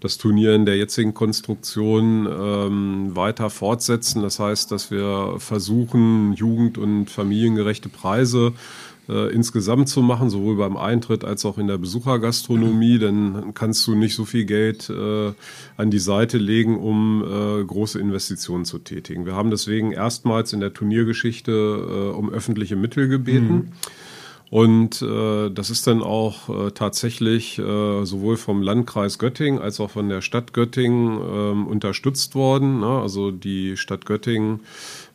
das 0.00 0.18
Turnier 0.18 0.52
in 0.56 0.66
der 0.66 0.76
jetzigen 0.78 1.14
Konstruktion 1.14 2.26
ähm, 2.26 3.14
weiter 3.14 3.50
fortsetzen, 3.50 4.20
das 4.20 4.40
heißt, 4.40 4.72
dass 4.72 4.90
wir 4.90 5.36
versuchen, 5.38 6.32
jugend- 6.32 6.76
und 6.76 7.08
familiengerechte 7.08 7.88
Preise 7.88 8.52
äh, 9.08 9.32
insgesamt 9.32 9.88
zu 9.88 10.02
machen, 10.02 10.30
sowohl 10.30 10.56
beim 10.56 10.76
Eintritt 10.76 11.24
als 11.24 11.44
auch 11.44 11.58
in 11.58 11.66
der 11.66 11.78
Besuchergastronomie, 11.78 12.98
dann 12.98 13.54
kannst 13.54 13.86
du 13.86 13.94
nicht 13.94 14.14
so 14.14 14.24
viel 14.24 14.44
Geld 14.44 14.90
äh, 14.90 15.32
an 15.76 15.90
die 15.90 15.98
Seite 15.98 16.38
legen, 16.38 16.78
um 16.78 17.22
äh, 17.22 17.64
große 17.64 17.98
Investitionen 17.98 18.64
zu 18.64 18.78
tätigen. 18.78 19.26
Wir 19.26 19.34
haben 19.34 19.50
deswegen 19.50 19.92
erstmals 19.92 20.52
in 20.52 20.60
der 20.60 20.72
Turniergeschichte 20.72 21.52
äh, 21.52 22.16
um 22.16 22.30
öffentliche 22.30 22.76
Mittel 22.76 23.08
gebeten. 23.08 23.54
Mhm. 23.54 23.72
Und 24.54 25.02
äh, 25.02 25.50
das 25.50 25.70
ist 25.70 25.86
dann 25.88 26.00
auch 26.00 26.48
äh, 26.48 26.70
tatsächlich 26.70 27.58
äh, 27.58 28.04
sowohl 28.04 28.36
vom 28.36 28.62
Landkreis 28.62 29.18
Göttingen 29.18 29.60
als 29.60 29.80
auch 29.80 29.90
von 29.90 30.08
der 30.08 30.20
Stadt 30.20 30.52
Göttingen 30.52 31.18
äh, 31.18 31.68
unterstützt 31.68 32.36
worden. 32.36 32.78
Ne? 32.78 32.86
Also 32.86 33.32
die 33.32 33.76
Stadt 33.76 34.06
Göttingen 34.06 34.60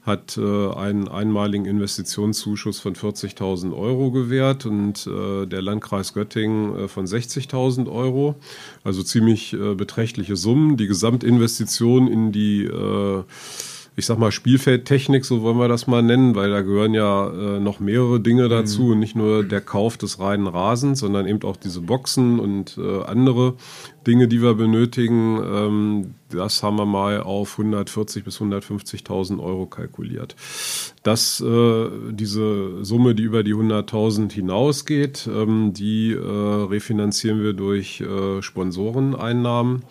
hat 0.09 0.37
äh, 0.37 0.71
einen 0.73 1.07
einmaligen 1.07 1.65
Investitionszuschuss 1.65 2.79
von 2.79 2.95
40.000 2.95 3.73
Euro 3.73 4.11
gewährt 4.11 4.65
und 4.65 5.07
äh, 5.07 5.45
der 5.45 5.61
Landkreis 5.61 6.13
Göttingen 6.13 6.75
äh, 6.75 6.87
von 6.87 7.05
60.000 7.05 7.89
Euro. 7.89 8.35
Also 8.83 9.03
ziemlich 9.03 9.53
äh, 9.53 9.75
beträchtliche 9.75 10.35
Summen. 10.35 10.75
Die 10.75 10.87
Gesamtinvestition 10.87 12.07
in 12.07 12.31
die 12.31 12.65
äh, 12.65 13.23
ich 13.95 14.05
sag 14.05 14.17
mal, 14.17 14.31
Spielfeldtechnik, 14.31 15.25
so 15.25 15.41
wollen 15.41 15.57
wir 15.57 15.67
das 15.67 15.87
mal 15.87 16.01
nennen, 16.01 16.35
weil 16.35 16.49
da 16.49 16.61
gehören 16.61 16.93
ja 16.93 17.29
äh, 17.29 17.59
noch 17.59 17.79
mehrere 17.79 18.19
Dinge 18.19 18.45
mhm. 18.45 18.49
dazu 18.49 18.83
mhm. 18.83 18.91
und 18.91 18.99
nicht 18.99 19.15
nur 19.15 19.43
der 19.43 19.61
Kauf 19.61 19.97
des 19.97 20.19
reinen 20.19 20.47
Rasens, 20.47 20.99
sondern 20.99 21.27
eben 21.27 21.41
auch 21.43 21.57
diese 21.57 21.81
Boxen 21.81 22.39
und 22.39 22.77
äh, 22.77 23.03
andere 23.03 23.55
Dinge, 24.07 24.27
die 24.27 24.41
wir 24.41 24.53
benötigen. 24.53 25.39
Ähm, 25.43 26.15
das 26.29 26.63
haben 26.63 26.77
wir 26.77 26.85
mal 26.85 27.21
auf 27.21 27.57
140 27.59 28.23
bis 28.23 28.39
150.000 28.39 29.41
Euro 29.41 29.65
kalkuliert. 29.65 30.35
Das, 31.03 31.41
äh, 31.41 31.89
diese 32.11 32.83
Summe, 32.83 33.15
die 33.15 33.23
über 33.23 33.43
die 33.43 33.53
100.000 33.53 34.31
hinausgeht, 34.31 35.27
ähm, 35.31 35.73
die 35.73 36.13
äh, 36.13 36.17
refinanzieren 36.19 37.41
wir 37.41 37.53
durch 37.53 38.01
äh, 38.01 38.41
Sponsoreneinnahmen. 38.41 39.83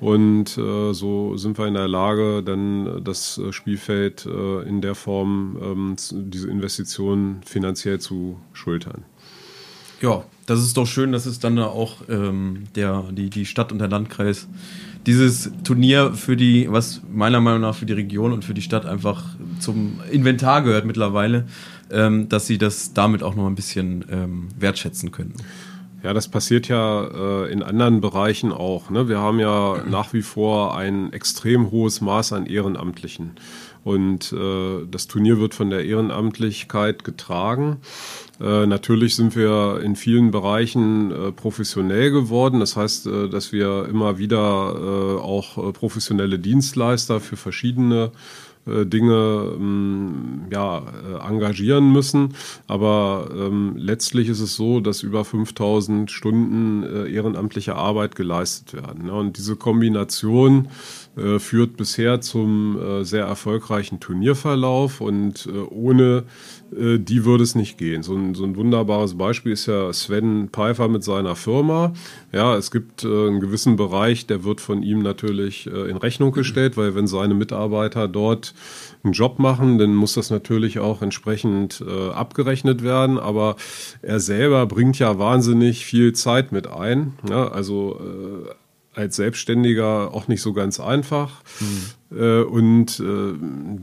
Und 0.00 0.58
äh, 0.58 0.92
so 0.92 1.36
sind 1.36 1.56
wir 1.56 1.66
in 1.66 1.74
der 1.74 1.88
Lage, 1.88 2.42
dann 2.42 3.02
das 3.04 3.38
äh, 3.38 3.52
Spielfeld 3.52 4.26
äh, 4.26 4.62
in 4.68 4.80
der 4.80 4.94
Form, 4.94 5.56
ähm, 5.62 5.96
diese 6.10 6.50
Investitionen 6.50 7.40
finanziell 7.44 8.00
zu 8.00 8.38
schultern. 8.52 9.04
Ja, 10.00 10.24
das 10.46 10.60
ist 10.60 10.76
doch 10.76 10.86
schön, 10.86 11.12
dass 11.12 11.26
es 11.26 11.38
dann 11.38 11.58
auch 11.58 12.02
ähm, 12.08 12.64
der, 12.74 13.04
die, 13.12 13.30
die 13.30 13.46
Stadt 13.46 13.72
und 13.72 13.78
der 13.78 13.88
Landkreis 13.88 14.48
dieses 15.06 15.50
Turnier 15.64 16.12
für 16.14 16.36
die, 16.36 16.66
was 16.70 17.02
meiner 17.10 17.40
Meinung 17.40 17.60
nach 17.60 17.74
für 17.74 17.86
die 17.86 17.92
Region 17.92 18.32
und 18.32 18.44
für 18.44 18.54
die 18.54 18.62
Stadt 18.62 18.86
einfach 18.86 19.24
zum 19.60 20.00
Inventar 20.10 20.62
gehört 20.62 20.86
mittlerweile, 20.86 21.46
ähm, 21.90 22.28
dass 22.28 22.46
sie 22.46 22.58
das 22.58 22.92
damit 22.94 23.22
auch 23.22 23.34
noch 23.34 23.46
ein 23.46 23.54
bisschen 23.54 24.04
ähm, 24.10 24.48
wertschätzen 24.58 25.12
können. 25.12 25.34
Ja, 26.04 26.12
das 26.12 26.28
passiert 26.28 26.68
ja 26.68 27.04
äh, 27.46 27.50
in 27.50 27.62
anderen 27.62 28.02
Bereichen 28.02 28.52
auch. 28.52 28.90
Ne? 28.90 29.08
Wir 29.08 29.20
haben 29.20 29.40
ja 29.40 29.82
nach 29.88 30.12
wie 30.12 30.20
vor 30.20 30.76
ein 30.76 31.14
extrem 31.14 31.70
hohes 31.70 32.02
Maß 32.02 32.34
an 32.34 32.44
Ehrenamtlichen. 32.44 33.36
Und 33.84 34.30
äh, 34.32 34.86
das 34.90 35.06
Turnier 35.06 35.38
wird 35.38 35.54
von 35.54 35.70
der 35.70 35.84
Ehrenamtlichkeit 35.84 37.04
getragen. 37.04 37.78
Äh, 38.38 38.66
natürlich 38.66 39.16
sind 39.16 39.34
wir 39.34 39.80
in 39.82 39.96
vielen 39.96 40.30
Bereichen 40.30 41.10
äh, 41.10 41.32
professionell 41.32 42.10
geworden. 42.10 42.60
Das 42.60 42.76
heißt, 42.76 43.06
äh, 43.06 43.28
dass 43.30 43.52
wir 43.52 43.86
immer 43.88 44.18
wieder 44.18 44.36
äh, 44.38 45.20
auch 45.22 45.56
äh, 45.56 45.72
professionelle 45.72 46.38
Dienstleister 46.38 47.18
für 47.20 47.36
verschiedene 47.36 48.12
Dinge 48.66 49.52
ähm, 49.56 50.46
ja, 50.50 50.78
äh, 50.78 51.28
engagieren 51.28 51.92
müssen. 51.92 52.34
Aber 52.66 53.28
ähm, 53.34 53.74
letztlich 53.76 54.28
ist 54.28 54.40
es 54.40 54.56
so, 54.56 54.80
dass 54.80 55.02
über 55.02 55.24
5000 55.24 56.10
Stunden 56.10 56.82
äh, 56.82 57.10
ehrenamtliche 57.10 57.76
Arbeit 57.76 58.14
geleistet 58.14 58.74
werden. 58.74 59.06
Ne? 59.06 59.12
Und 59.12 59.36
diese 59.36 59.56
Kombination 59.56 60.68
äh, 61.16 61.38
führt 61.38 61.76
bisher 61.76 62.20
zum 62.20 62.76
äh, 62.80 63.04
sehr 63.04 63.24
erfolgreichen 63.24 64.00
Turnierverlauf 64.00 65.00
und 65.00 65.46
äh, 65.46 65.58
ohne 65.58 66.24
äh, 66.76 66.98
die 66.98 67.24
würde 67.24 67.44
es 67.44 67.54
nicht 67.54 67.78
gehen. 67.78 68.02
So 68.02 68.16
ein, 68.16 68.34
so 68.34 68.42
ein 68.42 68.56
wunderbares 68.56 69.16
Beispiel 69.16 69.52
ist 69.52 69.66
ja 69.66 69.92
Sven 69.92 70.48
Pfeiffer 70.52 70.88
mit 70.88 71.04
seiner 71.04 71.36
Firma. 71.36 71.92
Ja, 72.32 72.56
es 72.56 72.72
gibt 72.72 73.04
äh, 73.04 73.06
einen 73.06 73.38
gewissen 73.38 73.76
Bereich, 73.76 74.26
der 74.26 74.42
wird 74.42 74.60
von 74.60 74.82
ihm 74.82 75.00
natürlich 75.00 75.66
in 75.66 75.96
Rechnung 75.96 76.32
gestellt, 76.32 76.76
weil 76.76 76.94
wenn 76.96 77.06
seine 77.06 77.34
Mitarbeiter 77.34 78.08
dort 78.08 78.54
einen 79.04 79.12
Job 79.12 79.38
machen, 79.38 79.78
dann 79.78 79.94
muss 79.94 80.14
das 80.14 80.30
natürlich 80.30 80.78
auch 80.78 81.02
entsprechend 81.02 81.82
abgerechnet 82.12 82.82
werden. 82.82 83.18
Aber 83.18 83.56
er 84.02 84.20
selber 84.20 84.66
bringt 84.66 84.98
ja 84.98 85.18
wahnsinnig 85.18 85.84
viel 85.84 86.12
Zeit 86.12 86.52
mit 86.52 86.66
ein. 86.66 87.14
Ja, 87.28 87.48
also 87.48 88.00
als 88.94 89.16
Selbstständiger 89.16 90.12
auch 90.12 90.28
nicht 90.28 90.42
so 90.42 90.52
ganz 90.52 90.80
einfach. 90.80 91.42
Mhm. 91.60 92.18
Äh, 92.18 92.42
und 92.42 93.00
äh, 93.00 93.34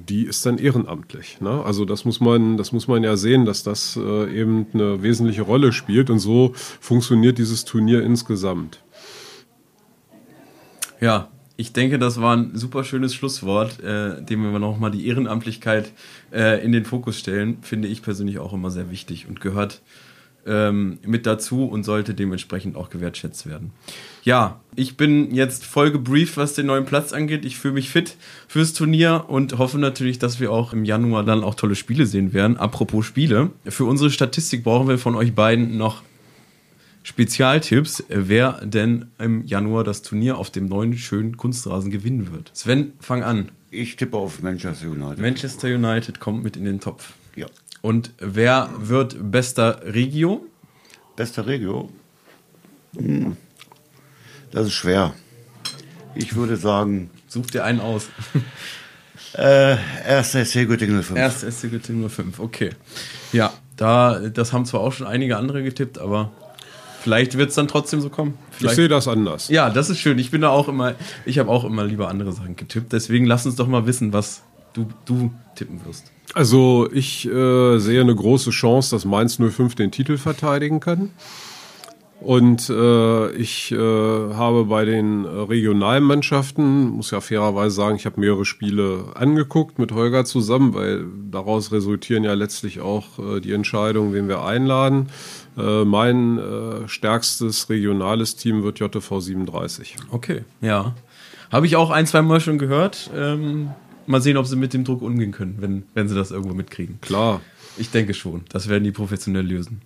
die 0.09 0.23
ist 0.23 0.45
dann 0.45 0.57
ehrenamtlich. 0.57 1.41
Ne? 1.41 1.63
Also 1.63 1.85
das 1.85 2.05
muss 2.05 2.19
man, 2.19 2.57
das 2.57 2.71
muss 2.71 2.87
man 2.87 3.03
ja 3.03 3.15
sehen, 3.17 3.45
dass 3.45 3.63
das 3.63 3.97
äh, 3.97 4.39
eben 4.39 4.67
eine 4.73 5.03
wesentliche 5.03 5.41
Rolle 5.41 5.73
spielt. 5.73 6.09
Und 6.09 6.19
so 6.19 6.53
funktioniert 6.79 7.37
dieses 7.37 7.65
Turnier 7.65 8.03
insgesamt. 8.03 8.79
Ja, 10.99 11.29
ich 11.57 11.73
denke, 11.73 11.99
das 11.99 12.19
war 12.19 12.35
ein 12.35 12.55
super 12.55 12.83
schönes 12.83 13.13
Schlusswort, 13.13 13.79
äh, 13.81 14.23
dem 14.23 14.51
wir 14.51 14.59
nochmal 14.59 14.91
die 14.91 15.07
Ehrenamtlichkeit 15.07 15.91
äh, 16.31 16.63
in 16.63 16.71
den 16.71 16.85
Fokus 16.85 17.19
stellen. 17.19 17.57
Finde 17.61 17.87
ich 17.87 18.01
persönlich 18.01 18.39
auch 18.39 18.53
immer 18.53 18.71
sehr 18.71 18.89
wichtig 18.89 19.27
und 19.27 19.41
gehört 19.41 19.81
ähm, 20.45 20.99
mit 21.05 21.25
dazu 21.25 21.65
und 21.65 21.83
sollte 21.83 22.13
dementsprechend 22.13 22.75
auch 22.75 22.89
gewertschätzt 22.89 23.45
werden. 23.45 23.71
Ja, 24.23 24.59
ich 24.75 24.97
bin 24.97 25.33
jetzt 25.33 25.65
voll 25.65 25.91
gebrieft, 25.91 26.37
was 26.37 26.53
den 26.53 26.67
neuen 26.67 26.85
Platz 26.85 27.13
angeht. 27.13 27.45
Ich 27.45 27.57
fühle 27.57 27.75
mich 27.75 27.89
fit 27.89 28.15
fürs 28.47 28.73
Turnier 28.73 29.25
und 29.27 29.57
hoffe 29.57 29.77
natürlich, 29.77 30.19
dass 30.19 30.39
wir 30.39 30.51
auch 30.51 30.73
im 30.73 30.85
Januar 30.85 31.23
dann 31.23 31.43
auch 31.43 31.55
tolle 31.55 31.75
Spiele 31.75 32.05
sehen 32.05 32.33
werden. 32.33 32.57
Apropos 32.57 33.05
Spiele, 33.05 33.51
für 33.67 33.85
unsere 33.85 34.11
Statistik 34.11 34.63
brauchen 34.63 34.87
wir 34.87 34.97
von 34.97 35.15
euch 35.15 35.33
beiden 35.33 35.77
noch 35.77 36.03
Spezialtipps, 37.03 38.03
wer 38.09 38.61
denn 38.63 39.07
im 39.17 39.43
Januar 39.45 39.83
das 39.83 40.03
Turnier 40.03 40.37
auf 40.37 40.51
dem 40.51 40.67
neuen 40.67 40.97
schönen 40.97 41.35
Kunstrasen 41.35 41.89
gewinnen 41.89 42.31
wird. 42.31 42.51
Sven, 42.53 42.93
fang 42.99 43.23
an. 43.23 43.49
Ich 43.71 43.95
tippe 43.95 44.17
auf 44.17 44.41
Manchester 44.43 44.87
United. 44.87 45.19
Manchester 45.19 45.67
United 45.69 46.19
kommt 46.19 46.43
mit 46.43 46.57
in 46.57 46.65
den 46.65 46.79
Topf. 46.79 47.13
Ja. 47.35 47.47
Und 47.81 48.11
wer 48.19 48.69
wird 48.77 49.15
bester 49.31 49.81
Regio? 49.83 50.45
Bester 51.15 51.47
Regio? 51.47 51.89
Hm. 52.95 53.37
Das 54.51 54.67
ist 54.67 54.73
schwer. 54.73 55.13
Ich 56.15 56.35
würde 56.35 56.57
sagen. 56.57 57.09
Such 57.27 57.47
dir 57.47 57.63
einen 57.63 57.79
aus. 57.79 58.09
Äh, 59.33 59.77
erst 60.05 60.33
SC 60.33 60.67
Göttingen 60.67 61.01
05. 61.01 61.17
Erst 61.17 61.49
SC 61.49 61.71
Göttingen 61.71 62.09
05, 62.09 62.39
okay. 62.39 62.71
Ja, 63.31 63.53
da, 63.77 64.19
das 64.19 64.51
haben 64.51 64.65
zwar 64.65 64.81
auch 64.81 64.91
schon 64.91 65.07
einige 65.07 65.37
andere 65.37 65.63
getippt, 65.63 65.99
aber 65.99 66.31
vielleicht 67.01 67.37
wird 67.37 67.49
es 67.49 67.55
dann 67.55 67.69
trotzdem 67.69 68.01
so 68.01 68.09
kommen. 68.09 68.37
Vielleicht. 68.51 68.73
Ich 68.73 68.75
sehe 68.75 68.87
das 68.89 69.07
anders. 69.07 69.47
Ja, 69.47 69.69
das 69.69 69.89
ist 69.89 69.99
schön. 69.99 70.19
Ich 70.19 70.31
bin 70.31 70.41
da 70.41 70.49
auch 70.49 70.67
immer, 70.67 70.95
ich 71.25 71.39
habe 71.39 71.49
auch 71.49 71.63
immer 71.63 71.85
lieber 71.85 72.09
andere 72.09 72.33
Sachen 72.33 72.57
getippt. 72.57 72.91
Deswegen 72.91 73.25
lass 73.25 73.45
uns 73.45 73.55
doch 73.55 73.67
mal 73.67 73.85
wissen, 73.85 74.11
was 74.11 74.43
du, 74.73 74.87
du 75.05 75.31
tippen 75.55 75.83
wirst. 75.85 76.11
Also 76.33 76.89
ich 76.91 77.27
äh, 77.27 77.79
sehe 77.79 78.01
eine 78.01 78.15
große 78.15 78.51
Chance, 78.51 78.95
dass 78.95 79.05
Mainz 79.05 79.37
05 79.37 79.75
den 79.75 79.91
Titel 79.91 80.17
verteidigen 80.17 80.79
kann. 80.79 81.11
Und 82.21 82.69
äh, 82.69 83.31
ich 83.31 83.71
äh, 83.71 83.75
habe 83.75 84.65
bei 84.65 84.85
den 84.85 85.25
regionalen 85.25 86.03
Mannschaften, 86.03 86.89
muss 86.89 87.09
ja 87.09 87.19
fairerweise 87.19 87.75
sagen, 87.75 87.95
ich 87.95 88.05
habe 88.05 88.19
mehrere 88.19 88.45
Spiele 88.45 89.05
angeguckt 89.15 89.79
mit 89.79 89.91
Holger 89.91 90.23
zusammen, 90.23 90.75
weil 90.75 91.05
daraus 91.31 91.71
resultieren 91.71 92.23
ja 92.23 92.35
letztlich 92.35 92.79
auch 92.79 93.17
äh, 93.17 93.39
die 93.39 93.53
Entscheidungen, 93.53 94.13
wen 94.13 94.27
wir 94.27 94.43
einladen. 94.45 95.09
Äh, 95.57 95.83
mein 95.83 96.37
äh, 96.37 96.87
stärkstes 96.87 97.71
regionales 97.71 98.35
Team 98.35 98.61
wird 98.61 98.79
JTV 98.79 99.19
37. 99.19 99.95
Okay, 100.11 100.43
ja. 100.61 100.93
Habe 101.51 101.65
ich 101.65 101.75
auch 101.75 101.89
ein, 101.89 102.05
zwei 102.05 102.21
Mal 102.21 102.39
schon 102.39 102.59
gehört. 102.59 103.09
Ähm, 103.17 103.71
mal 104.11 104.21
sehen, 104.21 104.37
ob 104.37 104.45
sie 104.45 104.55
mit 104.55 104.73
dem 104.73 104.83
Druck 104.83 105.01
umgehen 105.01 105.31
können, 105.31 105.57
wenn, 105.59 105.83
wenn 105.93 106.07
sie 106.07 106.15
das 106.15 106.31
irgendwo 106.31 106.53
mitkriegen. 106.53 106.99
Klar. 107.01 107.41
Ich 107.77 107.89
denke 107.89 108.13
schon. 108.13 108.41
Das 108.49 108.67
werden 108.67 108.83
die 108.83 108.91
professionell 108.91 109.45
lösen. 109.45 109.81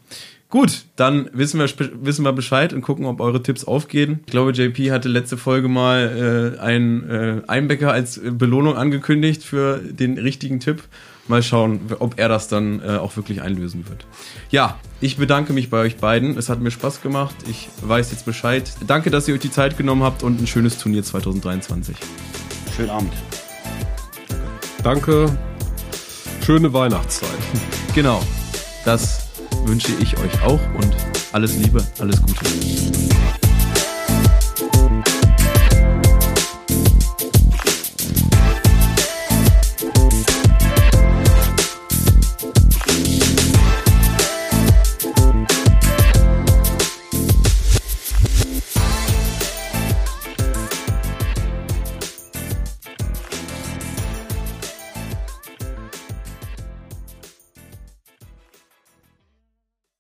Gut, 0.50 0.86
dann 0.96 1.30
wissen 1.34 1.60
wir, 1.60 1.68
wissen 2.02 2.24
wir 2.24 2.32
Bescheid 2.32 2.72
und 2.72 2.82
gucken, 2.82 3.06
ob 3.06 3.20
eure 3.20 3.42
Tipps 3.42 3.66
aufgehen. 3.66 4.20
Ich 4.26 4.32
glaube, 4.32 4.52
JP 4.52 4.92
hatte 4.92 5.10
letzte 5.10 5.38
Folge 5.38 5.68
mal 5.68 6.56
äh, 6.58 6.60
einen 6.60 7.10
äh, 7.10 7.42
Einbäcker 7.48 7.92
als 7.92 8.22
Belohnung 8.24 8.78
angekündigt 8.78 9.44
für 9.44 9.80
den 9.80 10.18
richtigen 10.18 10.60
Tipp. 10.60 10.84
Mal 11.28 11.42
schauen, 11.42 11.80
ob 12.00 12.20
er 12.20 12.30
das 12.30 12.48
dann 12.48 12.82
äh, 12.82 12.98
auch 12.98 13.18
wirklich 13.18 13.42
einlösen 13.42 13.90
wird. 13.90 14.06
Ja, 14.52 14.80
ich 15.02 15.18
bedanke 15.18 15.54
mich 15.54 15.72
bei 15.72 15.80
euch 15.80 15.98
beiden. 15.98 16.38
Es 16.38 16.50
hat 16.50 16.62
mir 16.62 16.70
Spaß 16.72 17.02
gemacht. 17.02 17.36
Ich 17.50 17.68
weiß 17.82 18.12
jetzt 18.12 18.26
Bescheid. 18.26 18.72
Danke, 18.86 19.10
dass 19.10 19.28
ihr 19.28 19.34
euch 19.34 19.42
die 19.42 19.52
Zeit 19.52 19.78
genommen 19.78 20.04
habt 20.04 20.22
und 20.22 20.40
ein 20.40 20.48
schönes 20.48 20.78
Turnier 20.78 21.04
2023. 21.04 21.98
Schönen 22.76 22.92
Abend. 22.92 23.12
Danke. 24.86 25.26
Schöne 26.46 26.72
Weihnachtszeit. 26.72 27.32
Genau. 27.96 28.22
Das 28.86 29.30
wünsche 29.66 29.92
ich 30.00 30.16
euch 30.20 30.44
auch 30.44 30.60
und 30.76 30.96
alles 31.32 31.58
Liebe, 31.58 31.84
alles 32.00 32.22
Gute. 32.22 32.46